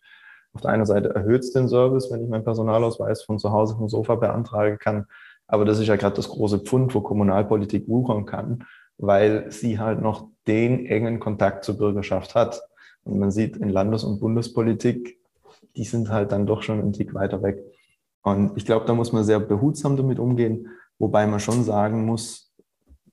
[0.53, 3.75] Auf der einen Seite erhöht es den Service, wenn ich meinen Personalausweis von zu Hause
[3.75, 5.05] vom Sofa beantragen kann.
[5.47, 8.65] Aber das ist ja gerade das große Pfund, wo Kommunalpolitik wuchern kann,
[8.97, 12.61] weil sie halt noch den engen Kontakt zur Bürgerschaft hat.
[13.03, 15.19] Und man sieht in Landes- und Bundespolitik,
[15.75, 17.63] die sind halt dann doch schon einen Tick weiter weg.
[18.23, 20.67] Und ich glaube, da muss man sehr behutsam damit umgehen,
[21.01, 22.53] wobei man schon sagen muss,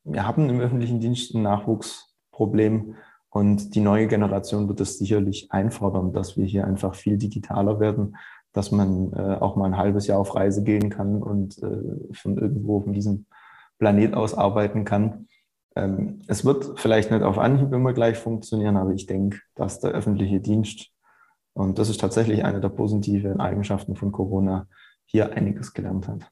[0.04, 2.94] wir haben im öffentlichen Dienst ein Nachwuchsproblem
[3.30, 8.16] und die neue Generation wird es sicherlich einfordern, dass wir hier einfach viel digitaler werden,
[8.52, 12.38] dass man äh, auch mal ein halbes Jahr auf Reise gehen kann und äh, von
[12.38, 13.26] irgendwo von diesem
[13.78, 15.28] Planet aus arbeiten kann.
[15.76, 19.92] Ähm, es wird vielleicht nicht auf Anhieb immer gleich funktionieren, aber ich denke, dass der
[19.92, 20.90] öffentliche Dienst,
[21.54, 24.66] und das ist tatsächlich eine der positiven Eigenschaften von Corona,
[25.04, 26.30] hier einiges gelernt hat.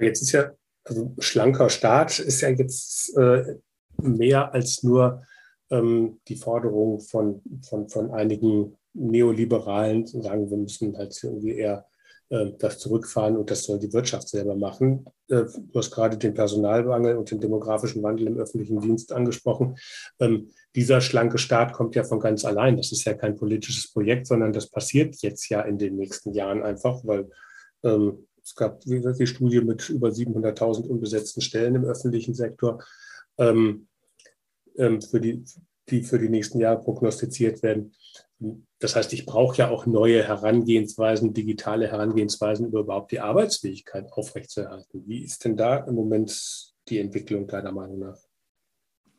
[0.00, 0.50] Jetzt ist ja,
[0.88, 3.56] also schlanker Staat ist ja jetzt äh,
[4.02, 5.22] mehr als nur
[5.70, 11.86] ähm, die Forderung von, von, von einigen Neoliberalen zu sagen, wir müssen halt irgendwie eher
[12.30, 15.04] äh, das zurückfahren und das soll die Wirtschaft selber machen.
[15.28, 19.76] Äh, du hast gerade den Personalmangel und den demografischen Wandel im öffentlichen Dienst angesprochen.
[20.20, 22.76] Ähm, dieser schlanke Staat kommt ja von ganz allein.
[22.76, 26.62] Das ist ja kein politisches Projekt, sondern das passiert jetzt ja in den nächsten Jahren
[26.62, 27.30] einfach, weil
[27.82, 32.82] ähm, es gab die Studie mit über 700.000 unbesetzten Stellen im öffentlichen Sektor.
[33.36, 33.88] Ähm,
[34.78, 35.44] ähm, für die,
[35.90, 37.92] die für die nächsten Jahre prognostiziert werden.
[38.78, 45.02] Das heißt, ich brauche ja auch neue Herangehensweisen, digitale Herangehensweisen, um überhaupt die Arbeitsfähigkeit aufrechtzuerhalten.
[45.06, 48.18] Wie ist denn da im Moment die Entwicklung deiner Meinung nach?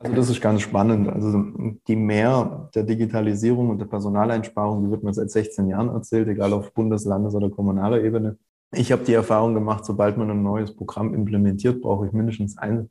[0.01, 1.09] Also das ist ganz spannend.
[1.09, 1.43] Also
[1.87, 6.53] die Mehr der Digitalisierung und der Personaleinsparung, die wird mir seit 16 Jahren erzählt, egal
[6.53, 8.37] auf Bundes-, Landes- oder kommunaler Ebene.
[8.71, 12.89] Ich habe die Erfahrung gemacht, sobald man ein neues Programm implementiert, brauche ich mindestens ein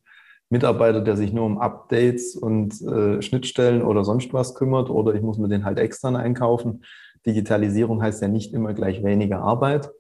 [0.51, 5.23] Mitarbeiter, der sich nur um Updates und äh, Schnittstellen oder sonst was kümmert oder ich
[5.23, 6.85] muss mir den halt extern einkaufen.
[7.27, 9.91] Digitalisierung heißt ja nicht immer gleich weniger Arbeit,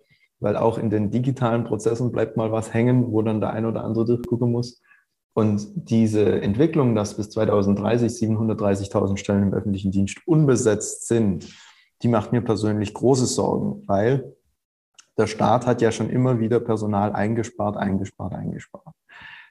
[0.40, 3.84] weil auch in den digitalen Prozessen bleibt mal was hängen, wo dann der ein oder
[3.84, 4.82] andere durchgucken muss.
[5.34, 11.48] Und diese Entwicklung, dass bis 2030 730.000 Stellen im öffentlichen Dienst unbesetzt sind,
[12.02, 14.34] die macht mir persönlich große Sorgen, weil
[15.18, 18.94] der Staat hat ja schon immer wieder Personal eingespart, eingespart, eingespart.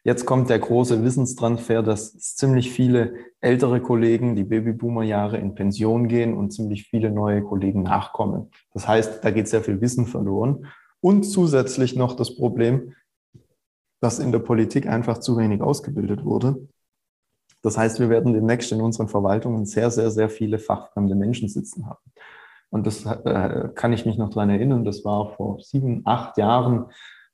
[0.04, 6.34] Jetzt kommt der große Wissenstransfer, dass ziemlich viele ältere Kollegen, die Babyboomer-Jahre in Pension gehen
[6.34, 8.50] und ziemlich viele neue Kollegen nachkommen.
[8.74, 10.68] Das heißt, da geht sehr viel Wissen verloren.
[11.02, 12.94] Und zusätzlich noch das Problem,
[14.00, 16.68] dass in der Politik einfach zu wenig ausgebildet wurde.
[17.62, 21.86] Das heißt, wir werden demnächst in unseren Verwaltungen sehr, sehr, sehr viele fachfremde Menschen sitzen
[21.86, 22.00] haben.
[22.70, 26.88] Und das äh, kann ich mich noch daran erinnern, das war vor sieben, acht Jahren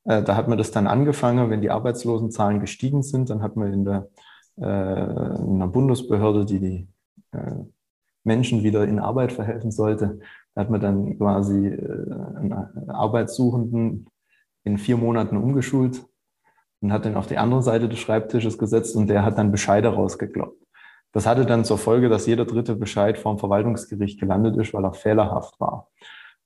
[0.04, 3.72] äh, da hat man das dann angefangen, wenn die Arbeitslosenzahlen gestiegen sind, dann hat man
[3.72, 4.08] in der
[4.56, 6.88] äh, in einer Bundesbehörde, die die
[7.32, 7.64] äh,
[8.22, 10.20] Menschen wieder in Arbeit verhelfen sollte,
[10.54, 12.54] da hat man dann quasi einen
[12.88, 14.06] Arbeitssuchenden
[14.62, 16.06] in vier Monaten umgeschult
[16.80, 19.88] und hat den auf die andere Seite des Schreibtisches gesetzt und der hat dann Bescheide
[19.88, 20.63] rausgekloppt.
[21.14, 24.92] Das hatte dann zur Folge, dass jeder dritte Bescheid vom Verwaltungsgericht gelandet ist, weil er
[24.92, 25.88] fehlerhaft war.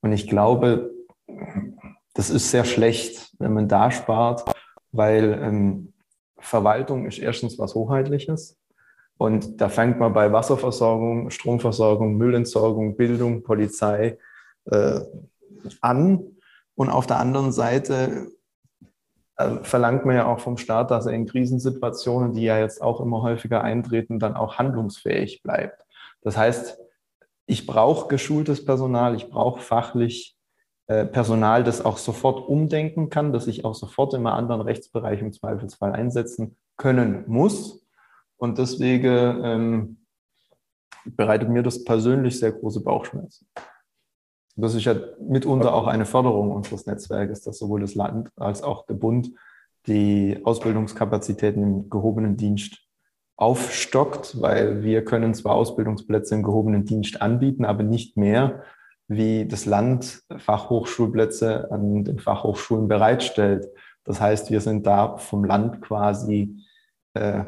[0.01, 0.91] Und ich glaube,
[2.13, 4.45] das ist sehr schlecht, wenn man da spart,
[4.91, 5.93] weil ähm,
[6.37, 8.59] Verwaltung ist erstens was Hoheitliches.
[9.17, 14.19] Und da fängt man bei Wasserversorgung, Stromversorgung, Müllentsorgung, Bildung, Polizei
[14.65, 14.99] äh,
[15.81, 16.23] an.
[16.75, 18.27] Und auf der anderen Seite
[19.63, 23.21] verlangt man ja auch vom Staat, dass er in Krisensituationen, die ja jetzt auch immer
[23.21, 25.85] häufiger eintreten, dann auch handlungsfähig bleibt.
[26.21, 26.77] Das heißt,
[27.45, 30.37] ich brauche geschultes Personal, ich brauche fachlich
[30.87, 35.21] äh, Personal, das auch sofort umdenken kann, das ich auch sofort in einem anderen Rechtsbereich
[35.21, 37.85] im Zweifelsfall einsetzen können muss.
[38.37, 40.05] Und deswegen ähm,
[41.05, 43.47] bereitet mir das persönlich sehr große Bauchschmerzen.
[44.55, 48.85] Das ist ja mitunter auch eine Förderung unseres Netzwerkes, dass sowohl das Land als auch
[48.85, 49.31] der Bund
[49.87, 52.79] die Ausbildungskapazitäten im gehobenen Dienst
[53.37, 58.63] aufstockt, weil wir können zwar Ausbildungsplätze im gehobenen Dienst anbieten, aber nicht mehr,
[59.07, 63.67] wie das Land Fachhochschulplätze an den Fachhochschulen bereitstellt.
[64.03, 66.57] Das heißt, wir sind da vom Land quasi
[67.13, 67.45] äh,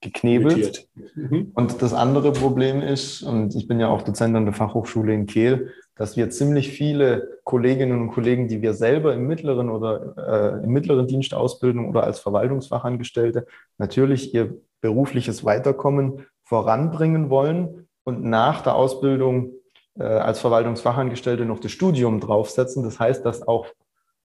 [0.00, 0.88] geknebelt.
[1.14, 1.52] Mhm.
[1.54, 5.26] Und das andere Problem ist, und ich bin ja auch Dozent an der Fachhochschule in
[5.26, 10.64] Kehl, dass wir ziemlich viele Kolleginnen und Kollegen, die wir selber im mittleren oder äh,
[10.64, 13.46] im mittleren Dienst Ausbildung oder als Verwaltungsfachangestellte
[13.78, 19.52] natürlich ihr berufliches Weiterkommen voranbringen wollen und nach der Ausbildung
[19.98, 22.82] äh, als Verwaltungsfachangestellte noch das Studium draufsetzen.
[22.82, 23.66] Das heißt, dass auch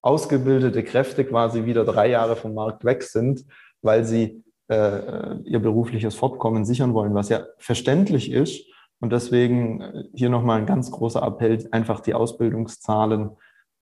[0.01, 3.45] ausgebildete Kräfte quasi wieder drei Jahre vom Markt weg sind,
[3.81, 8.65] weil sie äh, ihr berufliches Fortkommen sichern wollen, was ja verständlich ist.
[8.99, 13.31] Und deswegen äh, hier nochmal ein ganz großer Appell, einfach die Ausbildungszahlen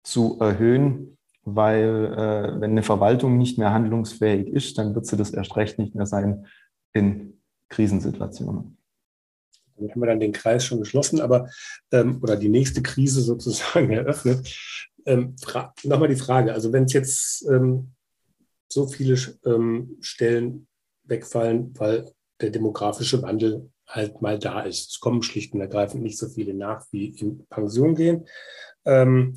[0.03, 5.31] zu erhöhen, weil äh, wenn eine Verwaltung nicht mehr handlungsfähig ist, dann wird sie das
[5.31, 6.47] erst recht nicht mehr sein
[6.93, 8.77] in Krisensituationen.
[9.75, 11.49] Damit haben wir dann den Kreis schon geschlossen, aber
[11.91, 14.47] ähm, oder die nächste Krise sozusagen eröffnet.
[15.05, 15.35] Ähm,
[15.83, 17.91] Nochmal die Frage, also wenn es jetzt ähm,
[18.71, 20.67] so viele ähm, Stellen
[21.05, 24.91] wegfallen, weil der demografische Wandel halt mal da ist.
[24.91, 28.27] Es kommen schlicht und ergreifend nicht so viele nach, wie in Pension gehen.
[28.85, 29.35] Ähm,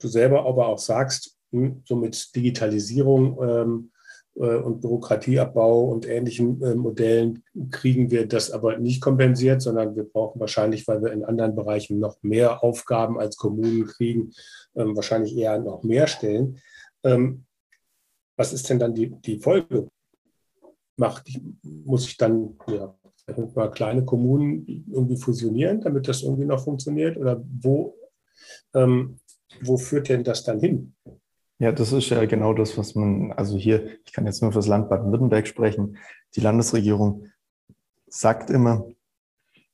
[0.00, 3.90] du selber aber auch sagst, hm, so mit Digitalisierung ähm,
[4.36, 10.04] äh, und Bürokratieabbau und ähnlichen äh, Modellen kriegen wir das aber nicht kompensiert, sondern wir
[10.04, 14.32] brauchen wahrscheinlich, weil wir in anderen Bereichen noch mehr Aufgaben als Kommunen kriegen,
[14.76, 16.60] ähm, wahrscheinlich eher noch mehr Stellen.
[17.02, 17.44] Ähm,
[18.36, 19.88] was ist denn dann die, die Folge?
[20.98, 21.30] Macht,
[21.62, 22.94] muss ich dann ja,
[23.54, 27.16] mal kleine Kommunen irgendwie fusionieren, damit das irgendwie noch funktioniert?
[27.16, 27.94] Oder wo,
[28.74, 29.20] ähm,
[29.62, 30.94] wo führt denn das dann hin?
[31.60, 34.58] Ja, das ist ja genau das, was man, also hier, ich kann jetzt nur für
[34.58, 35.96] das Land Baden-Württemberg sprechen.
[36.34, 37.26] Die Landesregierung
[38.08, 38.86] sagt immer,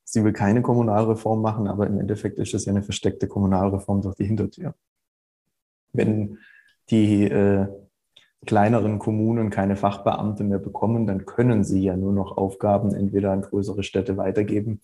[0.05, 4.17] sie will keine Kommunalreform machen, aber im Endeffekt ist es ja eine versteckte Kommunalreform durch
[4.17, 4.75] die Hintertür.
[5.93, 6.39] Wenn
[6.91, 7.67] die äh,
[8.45, 13.43] kleineren Kommunen keine Fachbeamte mehr bekommen, dann können sie ja nur noch Aufgaben entweder an
[13.43, 14.81] größere Städte weitergeben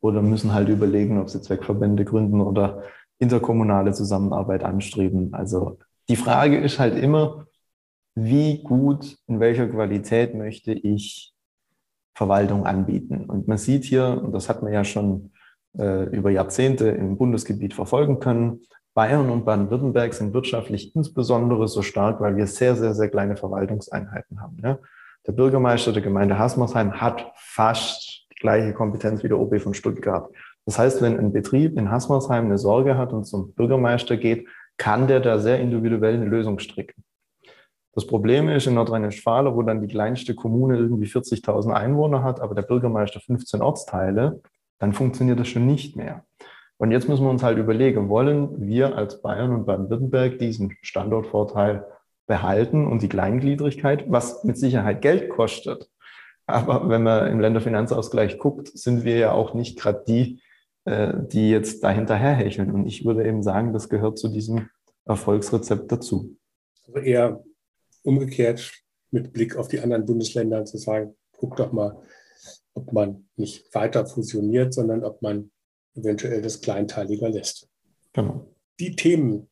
[0.00, 2.82] oder müssen halt überlegen, ob sie Zweckverbände gründen oder
[3.18, 5.32] interkommunale Zusammenarbeit anstreben.
[5.32, 7.46] Also die Frage ist halt immer,
[8.14, 11.32] wie gut, in welcher Qualität möchte ich
[12.14, 13.24] Verwaltung anbieten.
[13.24, 15.32] Und man sieht hier, und das hat man ja schon
[15.76, 18.60] äh, über Jahrzehnte im Bundesgebiet verfolgen können,
[18.94, 24.40] Bayern und Baden-Württemberg sind wirtschaftlich insbesondere so stark, weil wir sehr, sehr, sehr kleine Verwaltungseinheiten
[24.40, 24.56] haben.
[24.62, 24.78] Ja?
[25.26, 30.30] Der Bürgermeister der Gemeinde Hasmersheim hat fast die gleiche Kompetenz wie der OB von Stuttgart.
[30.64, 35.08] Das heißt, wenn ein Betrieb in Hasmersheim eine Sorge hat und zum Bürgermeister geht, kann
[35.08, 37.04] der da sehr individuell eine Lösung stricken.
[37.94, 42.54] Das Problem ist in Nordrhein-Westfalen, wo dann die kleinste Kommune irgendwie 40.000 Einwohner hat, aber
[42.54, 44.40] der Bürgermeister 15 Ortsteile,
[44.78, 46.24] dann funktioniert das schon nicht mehr.
[46.76, 51.86] Und jetzt müssen wir uns halt überlegen, wollen wir als Bayern und Baden-Württemberg diesen Standortvorteil
[52.26, 55.90] behalten und die Kleingliedrigkeit, was mit Sicherheit Geld kostet.
[56.46, 60.40] Aber wenn man im Länderfinanzausgleich guckt, sind wir ja auch nicht gerade die,
[60.84, 62.70] äh, die jetzt dahinter herhecheln.
[62.70, 64.68] Und ich würde eben sagen, das gehört zu diesem
[65.06, 66.36] Erfolgsrezept dazu.
[66.86, 67.42] Also eher
[68.02, 68.72] umgekehrt
[69.10, 71.98] mit Blick auf die anderen Bundesländer zu sagen, guck doch mal,
[72.74, 75.50] ob man nicht weiter fusioniert, sondern ob man
[75.94, 77.68] eventuell das kleinteiliger lässt.
[78.12, 78.46] Genau.
[78.80, 79.48] Die Themen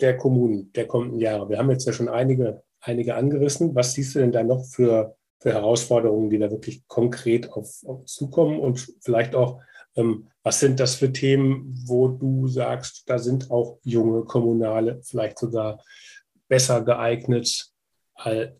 [0.00, 3.74] der Kommunen der kommenden Jahre, wir haben jetzt ja schon einige, einige angerissen.
[3.74, 8.04] Was siehst du denn da noch für, für Herausforderungen, die da wirklich konkret auf, auf
[8.06, 9.60] zukommen und vielleicht auch,
[9.96, 15.38] ähm, was sind das für Themen, wo du sagst, da sind auch junge Kommunale vielleicht
[15.38, 15.82] sogar
[16.48, 17.72] besser geeignet,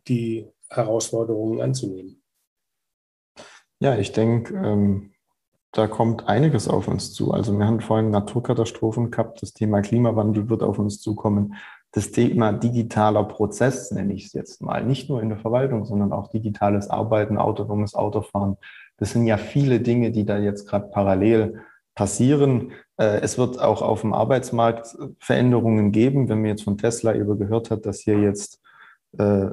[0.07, 2.22] die Herausforderungen anzunehmen?
[3.81, 5.12] Ja, ich denke, ähm,
[5.72, 7.33] da kommt einiges auf uns zu.
[7.33, 11.54] Also wir haben vorhin Naturkatastrophen gehabt, das Thema Klimawandel wird auf uns zukommen.
[11.92, 16.12] Das Thema digitaler Prozess nenne ich es jetzt mal, nicht nur in der Verwaltung, sondern
[16.12, 18.57] auch digitales Arbeiten, autonomes Autofahren.
[18.98, 21.62] Das sind ja viele Dinge, die da jetzt gerade parallel
[21.94, 22.72] passieren.
[22.96, 26.28] Äh, es wird auch auf dem Arbeitsmarkt Veränderungen geben.
[26.28, 28.61] Wenn man jetzt von Tesla über gehört hat, dass hier jetzt
[29.18, 29.46] äh,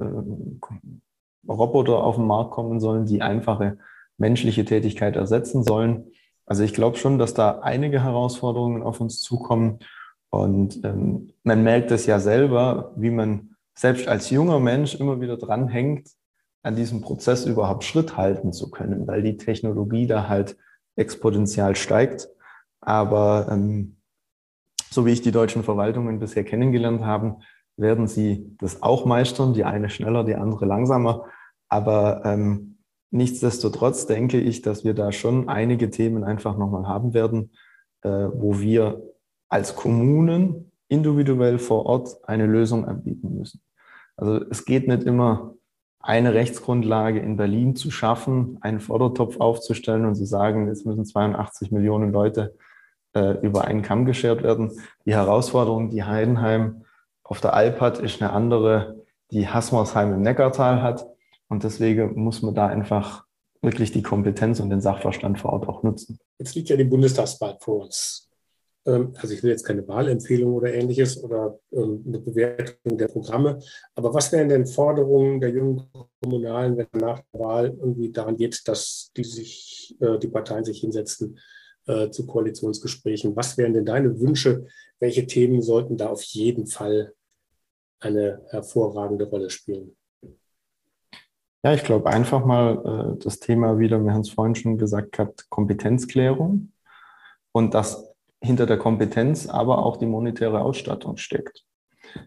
[1.48, 3.78] Roboter auf den Markt kommen sollen, die einfache
[4.18, 6.12] menschliche Tätigkeit ersetzen sollen.
[6.46, 9.80] Also ich glaube schon, dass da einige Herausforderungen auf uns zukommen.
[10.30, 15.38] Und ähm, man merkt es ja selber, wie man selbst als junger Mensch immer wieder
[15.38, 16.10] dranhängt,
[16.64, 20.58] an diesem Prozess überhaupt Schritt halten zu können, weil die Technologie da halt
[20.96, 22.28] exponentiell steigt.
[22.82, 23.98] Aber ähm,
[24.90, 27.38] so wie ich die deutschen Verwaltungen bisher kennengelernt habe,
[27.78, 31.26] werden sie das auch meistern, die eine schneller, die andere langsamer.
[31.68, 32.75] Aber ähm,
[33.16, 37.52] nichtsdestotrotz denke ich, dass wir da schon einige Themen einfach nochmal haben werden,
[38.02, 39.02] äh, wo wir
[39.50, 43.62] als Kommunen individuell vor Ort eine Lösung anbieten müssen.
[44.18, 45.56] Also es geht nicht immer
[46.00, 51.72] eine Rechtsgrundlage in Berlin zu schaffen, einen Fördertopf aufzustellen und zu sagen, jetzt müssen 82
[51.72, 52.56] Millionen Leute
[53.14, 54.72] äh, über einen Kamm geschert werden.
[55.06, 56.84] Die Herausforderung, die Heidenheim
[57.24, 61.08] auf der Alp hat, ist eine andere, die Hasmersheim im Neckartal hat.
[61.48, 63.26] Und deswegen muss man da einfach
[63.62, 66.20] wirklich die Kompetenz und den Sachverstand vor Ort auch nutzen.
[66.38, 68.30] Jetzt liegt ja die Bundestagswahl vor uns.
[68.86, 73.60] Ähm, also ich will jetzt keine Wahlempfehlung oder ähnliches oder ähm, eine Bewertung der Programme.
[73.96, 75.84] Aber was wären denn Forderungen der jungen
[76.22, 80.80] Kommunalen, wenn nach der Wahl irgendwie daran geht, dass die sich, äh, die Parteien sich
[80.80, 81.40] hinsetzen
[81.88, 83.36] äh, zu Koalitionsgesprächen?
[83.36, 84.66] Was wären denn deine Wünsche?
[85.00, 87.14] Welche Themen sollten da auf jeden Fall
[88.00, 89.96] eine hervorragende Rolle spielen?
[91.66, 95.14] Ja, ich glaube einfach mal äh, das Thema wieder, wir haben es vorhin schon gesagt
[95.14, 96.72] gehabt, Kompetenzklärung
[97.54, 101.66] und dass hinter der Kompetenz aber auch die monetäre Ausstattung steckt.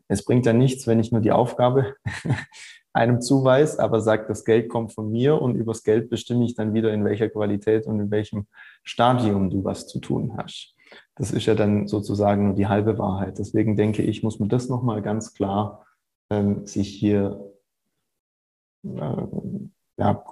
[0.09, 1.95] Es bringt ja nichts, wenn ich nur die Aufgabe
[2.93, 6.75] einem zuweise, aber sagt, das Geld kommt von mir und übers Geld bestimme ich dann
[6.75, 8.49] wieder, in welcher Qualität und in welchem
[8.83, 10.75] Stadium du was zu tun hast.
[11.15, 13.39] Das ist ja dann sozusagen nur die halbe Wahrheit.
[13.39, 15.87] Deswegen denke ich, muss man das nochmal ganz klar
[16.29, 17.48] ähm, sich hier
[18.83, 20.25] ja,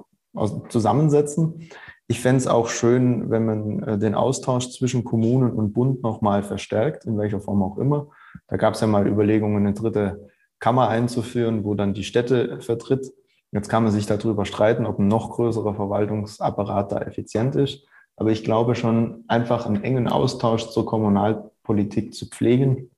[0.68, 1.68] zusammensetzen.
[2.09, 6.42] Ich fände es auch schön, wenn man äh, den Austausch zwischen Kommunen und Bund nochmal
[6.42, 8.09] verstärkt, in welcher Form auch immer.
[8.46, 10.28] Da gab es ja mal Überlegungen, eine dritte
[10.61, 13.12] Kammer einzuführen, wo dann die Städte vertritt.
[13.50, 17.87] Jetzt kann man sich darüber streiten, ob ein noch größerer Verwaltungsapparat da effizient ist.
[18.16, 22.90] Aber ich glaube schon, einfach einen engen Austausch zur Kommunalpolitik zu pflegen,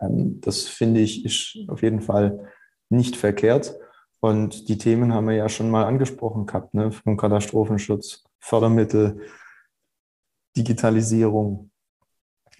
[0.00, 2.48] ähm, das finde ich, ist auf jeden Fall
[2.88, 3.74] nicht verkehrt.
[4.20, 6.92] Und die Themen haben wir ja schon mal angesprochen gehabt, ne?
[6.92, 9.22] vom Katastrophenschutz, Fördermittel,
[10.56, 11.70] Digitalisierung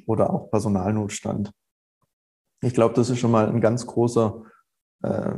[0.07, 1.53] oder auch Personalnotstand.
[2.62, 4.42] Ich glaube, das ist schon mal ein ganz großer
[5.03, 5.33] äh,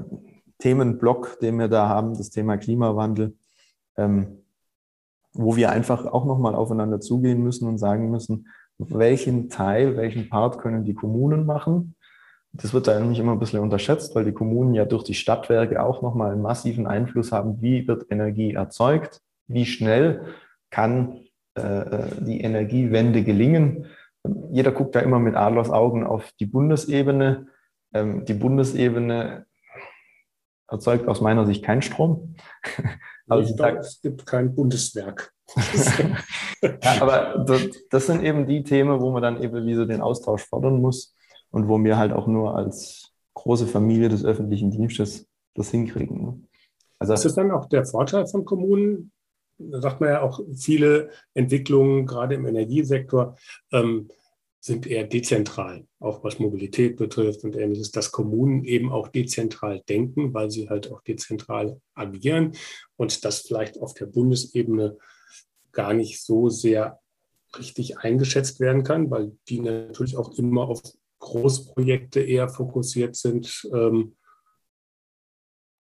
[0.59, 3.37] Themenblock, den wir da haben, das Thema Klimawandel,
[3.97, 4.45] ähm,
[5.33, 8.47] wo wir einfach auch nochmal aufeinander zugehen müssen und sagen müssen,
[8.79, 11.97] welchen Teil, welchen Part können die Kommunen machen
[12.53, 15.83] das wird da nämlich immer ein bisschen unterschätzt, weil die Kommunen ja durch die Stadtwerke
[15.83, 20.35] auch nochmal einen massiven Einfluss haben, wie wird Energie erzeugt, wie schnell
[20.71, 21.21] kann
[21.55, 23.87] äh, die Energiewende gelingen.
[24.51, 27.47] Jeder guckt da immer mit Adlers Augen auf die Bundesebene.
[27.95, 29.47] Ähm, die Bundesebene
[30.69, 32.37] erzeugt aus meiner Sicht keinen Strom.
[33.29, 35.33] also ich glaube, es gibt kein Bundeswerk.
[36.63, 40.45] ja, aber das, das, sind eben die Themen, wo man dann eben wieder den Austausch
[40.45, 41.15] fordern muss
[41.53, 46.23] und wo wir halt auch nur als große Familie des öffentlichen Dienstes das hinkriegen.
[46.23, 46.43] Ne?
[46.99, 49.13] Also, ist dann auch der Vorteil von Kommunen?
[49.59, 53.37] Da sagt man ja auch, viele Entwicklungen, gerade im Energiesektor,
[53.71, 54.09] ähm,
[54.61, 60.33] sind eher dezentral, auch was Mobilität betrifft und ähnliches, dass Kommunen eben auch dezentral denken,
[60.35, 62.53] weil sie halt auch dezentral agieren
[62.97, 64.97] und das vielleicht auf der Bundesebene
[65.73, 67.01] gar nicht so sehr
[67.59, 70.81] richtig eingeschätzt werden kann, weil die natürlich auch immer auf
[71.23, 73.69] Großprojekte eher fokussiert sind.
[73.73, 74.17] Ähm,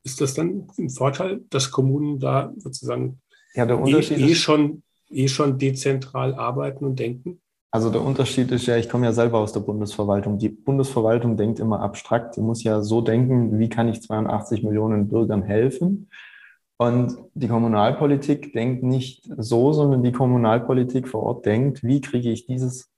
[0.05, 3.21] ist das dann ein Vorteil, dass Kommunen da sozusagen
[3.55, 7.41] ja, eh, eh, schon, eh schon dezentral arbeiten und denken?
[7.71, 10.39] Also der Unterschied ist ja, ich komme ja selber aus der Bundesverwaltung.
[10.39, 12.37] Die Bundesverwaltung denkt immer abstrakt.
[12.37, 16.11] Die muss ja so denken, wie kann ich 82 Millionen Bürgern helfen?
[16.77, 22.47] Und die Kommunalpolitik denkt nicht so, sondern die Kommunalpolitik vor Ort denkt, wie kriege ich
[22.47, 22.92] dieses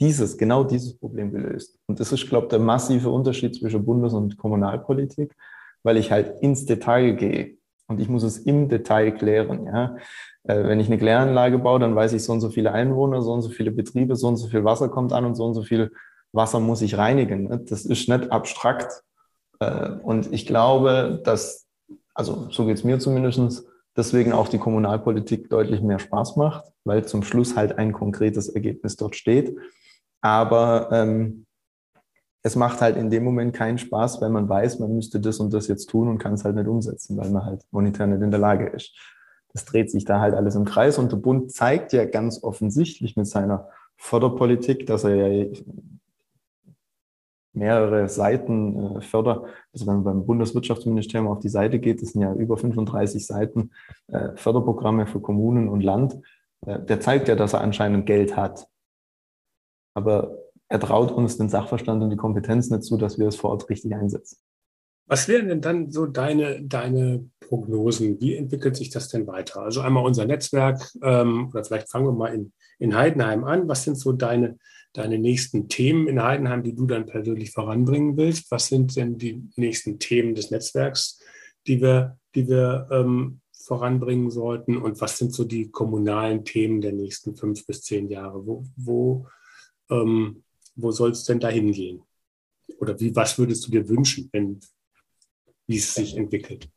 [0.00, 1.78] dieses, genau dieses Problem gelöst.
[1.86, 5.34] Und das ist, glaube ich, der massive Unterschied zwischen Bundes- und Kommunalpolitik,
[5.82, 9.66] weil ich halt ins Detail gehe und ich muss es im Detail klären.
[9.66, 9.96] Ja?
[10.44, 13.32] Äh, wenn ich eine Kläranlage baue, dann weiß ich so und so viele Einwohner, so
[13.32, 15.62] und so viele Betriebe, so und so viel Wasser kommt an und so und so
[15.62, 15.90] viel
[16.32, 17.48] Wasser muss ich reinigen.
[17.48, 17.60] Ne?
[17.68, 19.02] Das ist nicht abstrakt.
[19.58, 21.66] Äh, und ich glaube, dass,
[22.14, 23.64] also so geht es mir zumindest,
[23.96, 28.96] deswegen auch die Kommunalpolitik deutlich mehr Spaß macht, weil zum Schluss halt ein konkretes Ergebnis
[28.96, 29.56] dort steht.
[30.20, 31.46] Aber ähm,
[32.42, 35.52] es macht halt in dem Moment keinen Spaß, wenn man weiß, man müsste das und
[35.52, 38.30] das jetzt tun und kann es halt nicht umsetzen, weil man halt monetär nicht in
[38.30, 38.96] der Lage ist.
[39.52, 43.16] Das dreht sich da halt alles im Kreis und der Bund zeigt ja ganz offensichtlich
[43.16, 45.52] mit seiner Förderpolitik, dass er ja
[47.52, 52.22] mehrere Seiten äh, Förder, also wenn man beim Bundeswirtschaftsministerium auf die Seite geht, das sind
[52.22, 53.72] ja über 35 Seiten
[54.06, 56.16] äh, Förderprogramme für Kommunen und Land,
[56.62, 58.68] der zeigt ja, dass er anscheinend Geld hat.
[59.94, 60.36] Aber
[60.68, 63.68] er traut uns den Sachverstand und die Kompetenz nicht zu, dass wir es vor Ort
[63.68, 64.38] richtig einsetzen.
[65.10, 68.20] Was wären denn dann so deine, deine Prognosen?
[68.20, 69.60] Wie entwickelt sich das denn weiter?
[69.60, 73.66] Also einmal unser Netzwerk, ähm, oder vielleicht fangen wir mal in, in Heidenheim an.
[73.66, 74.56] Was sind so deine,
[74.92, 78.52] deine nächsten Themen in Heidenheim, die du dann persönlich voranbringen willst?
[78.52, 81.18] Was sind denn die nächsten Themen des Netzwerks,
[81.66, 84.76] die wir, die wir ähm, voranbringen sollten?
[84.76, 88.46] Und was sind so die kommunalen Themen der nächsten fünf bis zehn Jahre?
[88.46, 89.26] Wo, wo,
[89.90, 90.42] ähm,
[90.76, 92.02] wo soll es denn dahin gehen?
[92.78, 94.60] Oder wie, was würdest du dir wünschen, wenn,
[95.66, 96.68] wie es sich entwickelt?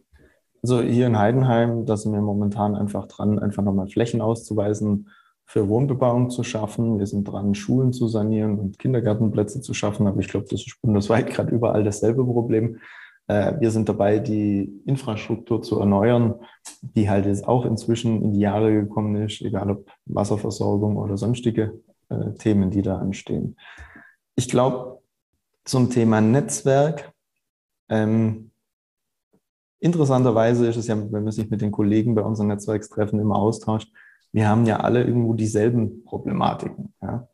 [0.61, 5.09] Also hier in Heidenheim, da sind wir momentan einfach dran, einfach nochmal Flächen auszuweisen,
[5.45, 6.99] für Wohnbebauung zu schaffen.
[6.99, 10.07] Wir sind dran, Schulen zu sanieren und Kindergartenplätze zu schaffen.
[10.07, 12.79] Aber ich glaube, das ist bundesweit gerade überall dasselbe Problem.
[13.27, 16.35] Äh, wir sind dabei, die Infrastruktur zu erneuern,
[16.81, 21.81] die halt jetzt auch inzwischen in die Jahre gekommen ist, egal ob Wasserversorgung oder sonstige
[22.13, 23.57] äh, Themen, die da anstehen.
[24.35, 25.01] Ich glaube,
[25.65, 27.13] zum Thema Netzwerk,
[27.89, 28.51] ähm,
[29.79, 33.91] interessanterweise ist es ja, wenn man sich mit den Kollegen bei unseren Netzwerkstreffen immer austauscht,
[34.31, 36.93] wir haben ja alle irgendwo dieselben Problematiken.
[37.01, 37.27] Ja?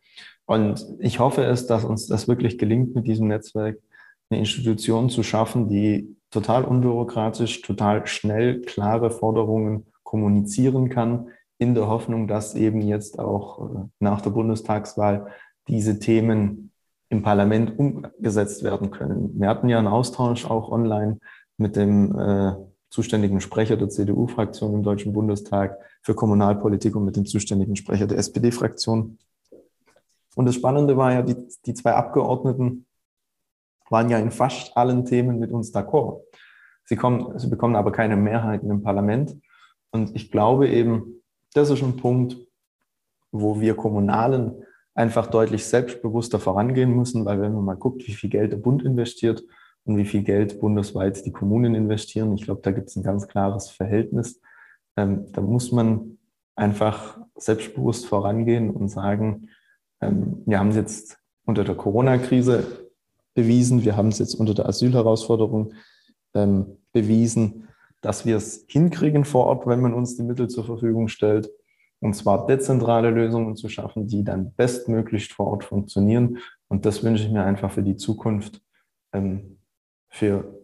[0.46, 3.80] Und ich hoffe es, dass uns das wirklich gelingt, mit diesem Netzwerk
[4.30, 11.88] eine Institution zu schaffen, die total unbürokratisch, total schnell klare Forderungen kommunizieren kann, in der
[11.88, 15.28] Hoffnung, dass eben jetzt auch äh, nach der Bundestagswahl
[15.68, 16.72] diese Themen
[17.10, 19.40] im Parlament umgesetzt werden können.
[19.40, 21.20] Wir hatten ja einen Austausch auch online
[21.58, 22.56] mit dem äh,
[22.90, 28.18] zuständigen Sprecher der CDU-Fraktion im Deutschen Bundestag für Kommunalpolitik und mit dem zuständigen Sprecher der
[28.18, 29.20] SPD-Fraktion.
[30.36, 31.36] Und das Spannende war ja, die,
[31.66, 32.86] die zwei Abgeordneten
[33.90, 36.22] waren ja in fast allen Themen mit uns d'accord.
[36.86, 39.38] Sie, kommen, sie bekommen aber keine Mehrheiten im Parlament.
[39.92, 41.19] Und ich glaube eben,
[41.54, 42.38] das ist ein Punkt,
[43.32, 48.30] wo wir Kommunalen einfach deutlich selbstbewusster vorangehen müssen, weil wenn man mal guckt, wie viel
[48.30, 49.44] Geld der Bund investiert
[49.86, 53.28] und wie viel Geld bundesweit die Kommunen investieren, ich glaube, da gibt es ein ganz
[53.28, 54.42] klares Verhältnis.
[54.98, 56.18] Ähm, da muss man
[56.56, 59.50] einfach selbstbewusst vorangehen und sagen,
[60.02, 62.90] ähm, wir haben es jetzt unter der Corona-Krise
[63.34, 65.74] bewiesen, wir haben es jetzt unter der Asylherausforderung
[66.34, 67.69] ähm, bewiesen,
[68.02, 71.50] dass wir es hinkriegen vor Ort, wenn man uns die Mittel zur Verfügung stellt.
[72.00, 76.38] Und zwar dezentrale Lösungen zu schaffen, die dann bestmöglich vor Ort funktionieren.
[76.70, 78.62] Und das wünsche ich mir einfach für die Zukunft,
[79.12, 79.58] ähm,
[80.08, 80.60] für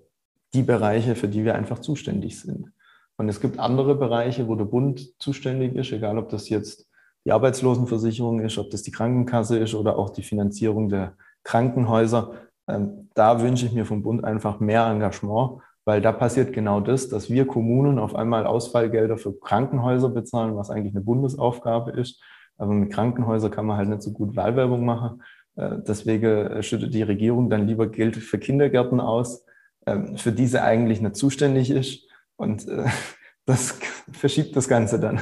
[0.53, 2.71] die Bereiche, für die wir einfach zuständig sind.
[3.17, 6.87] Und es gibt andere Bereiche, wo der Bund zuständig ist, egal ob das jetzt
[7.25, 12.33] die Arbeitslosenversicherung ist, ob das die Krankenkasse ist oder auch die Finanzierung der Krankenhäuser.
[12.67, 17.09] Ähm, da wünsche ich mir vom Bund einfach mehr Engagement, weil da passiert genau das,
[17.09, 22.21] dass wir Kommunen auf einmal Ausfallgelder für Krankenhäuser bezahlen, was eigentlich eine Bundesaufgabe ist.
[22.57, 25.21] Aber mit Krankenhäusern kann man halt nicht so gut Wahlwerbung machen.
[25.55, 29.45] Äh, deswegen schüttet die Regierung dann lieber Geld für Kindergärten aus,
[29.85, 32.07] ähm, für die sie eigentlich nicht zuständig ist.
[32.35, 32.85] Und äh,
[33.45, 33.77] das
[34.11, 35.21] verschiebt das Ganze dann.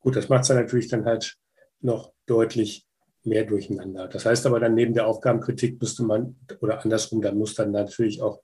[0.00, 1.36] Gut, das macht es dann natürlich dann halt
[1.80, 2.86] noch deutlich
[3.24, 4.08] mehr durcheinander.
[4.08, 8.20] Das heißt aber dann neben der Aufgabenkritik müsste man, oder andersrum, da muss dann natürlich
[8.20, 8.40] auch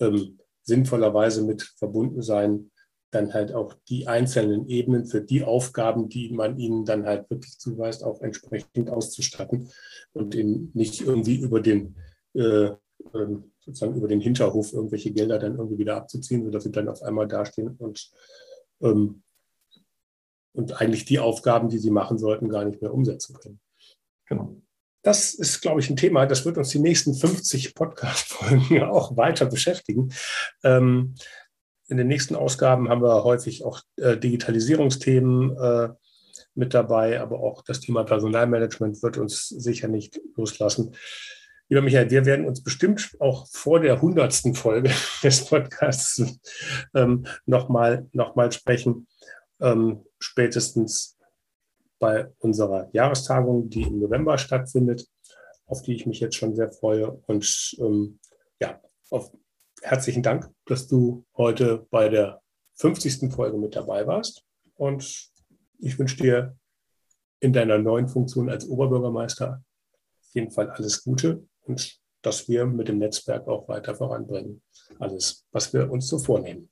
[0.00, 2.70] ähm, sinnvollerweise mit verbunden sein,
[3.10, 7.58] dann halt auch die einzelnen Ebenen für die Aufgaben, die man ihnen dann halt wirklich
[7.58, 9.70] zuweist, auch entsprechend auszustatten
[10.12, 11.96] und ihnen nicht irgendwie über den
[12.34, 12.72] äh,
[13.14, 17.02] ähm, sozusagen über den Hinterhof irgendwelche Gelder dann irgendwie wieder abzuziehen, sodass sie dann auf
[17.02, 18.10] einmal dastehen und,
[18.80, 19.22] ähm,
[20.54, 23.60] und eigentlich die Aufgaben, die sie machen sollten, gar nicht mehr umsetzen können.
[24.26, 24.60] Genau.
[25.02, 29.46] Das ist, glaube ich, ein Thema, das wird uns die nächsten 50 Podcast-Folgen auch weiter
[29.46, 30.12] beschäftigen.
[30.64, 31.14] Ähm,
[31.88, 35.88] in den nächsten Ausgaben haben wir häufig auch äh, Digitalisierungsthemen äh,
[36.54, 40.94] mit dabei, aber auch das Thema Personalmanagement wird uns sicher nicht loslassen.
[41.68, 44.90] Lieber Michael, wir werden uns bestimmt auch vor der hundertsten Folge
[45.22, 46.22] des Podcasts
[46.94, 49.06] ähm, nochmal noch mal sprechen.
[49.60, 51.17] Ähm, spätestens
[51.98, 55.06] bei unserer Jahrestagung, die im November stattfindet,
[55.66, 57.10] auf die ich mich jetzt schon sehr freue.
[57.26, 58.18] Und ähm,
[58.60, 58.80] ja,
[59.10, 59.32] auf,
[59.82, 62.40] herzlichen Dank, dass du heute bei der
[62.74, 63.32] 50.
[63.32, 64.44] Folge mit dabei warst.
[64.74, 65.30] Und
[65.78, 66.56] ich wünsche dir
[67.40, 69.62] in deiner neuen Funktion als Oberbürgermeister
[70.20, 74.62] auf jeden Fall alles Gute und dass wir mit dem Netzwerk auch weiter voranbringen.
[74.98, 76.68] Alles, was wir uns so vornehmen.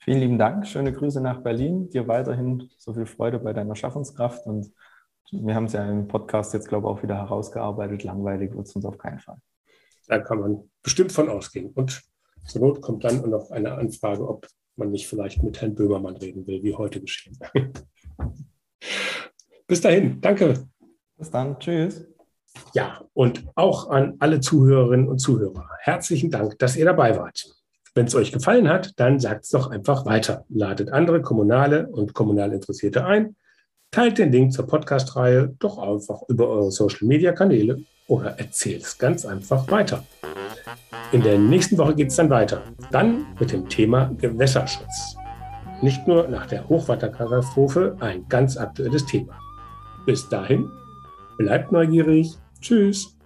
[0.00, 0.66] Vielen lieben Dank.
[0.66, 1.90] Schöne Grüße nach Berlin.
[1.90, 4.46] Dir weiterhin so viel Freude bei deiner Schaffenskraft.
[4.46, 4.72] Und
[5.30, 8.04] wir haben es ja im Podcast jetzt, glaube ich, auch wieder herausgearbeitet.
[8.04, 9.38] Langweilig wird es uns auf keinen Fall.
[10.06, 11.72] Da kann man bestimmt von ausgehen.
[11.72, 12.02] Und
[12.46, 14.46] zur Not kommt dann noch eine Anfrage, ob
[14.76, 17.36] man nicht vielleicht mit Herrn Böhmermann reden will, wie heute geschehen.
[19.66, 20.66] Bis dahin, danke.
[21.16, 22.06] Bis dann, tschüss.
[22.72, 25.68] Ja, und auch an alle Zuhörerinnen und Zuhörer.
[25.80, 27.57] Herzlichen Dank, dass ihr dabei wart.
[27.94, 30.44] Wenn es euch gefallen hat, dann sagt es doch einfach weiter.
[30.48, 33.36] Ladet andere Kommunale und kommunal Interessierte ein.
[33.90, 39.70] Teilt den Link zur Podcast-Reihe doch einfach über eure Social-Media-Kanäle oder erzählt es ganz einfach
[39.70, 40.04] weiter.
[41.12, 42.62] In der nächsten Woche geht es dann weiter.
[42.90, 45.16] Dann mit dem Thema Gewässerschutz.
[45.80, 49.38] Nicht nur nach der Hochwasserkatastrophe ein ganz aktuelles Thema.
[50.04, 50.70] Bis dahin,
[51.38, 52.36] bleibt neugierig.
[52.60, 53.17] Tschüss.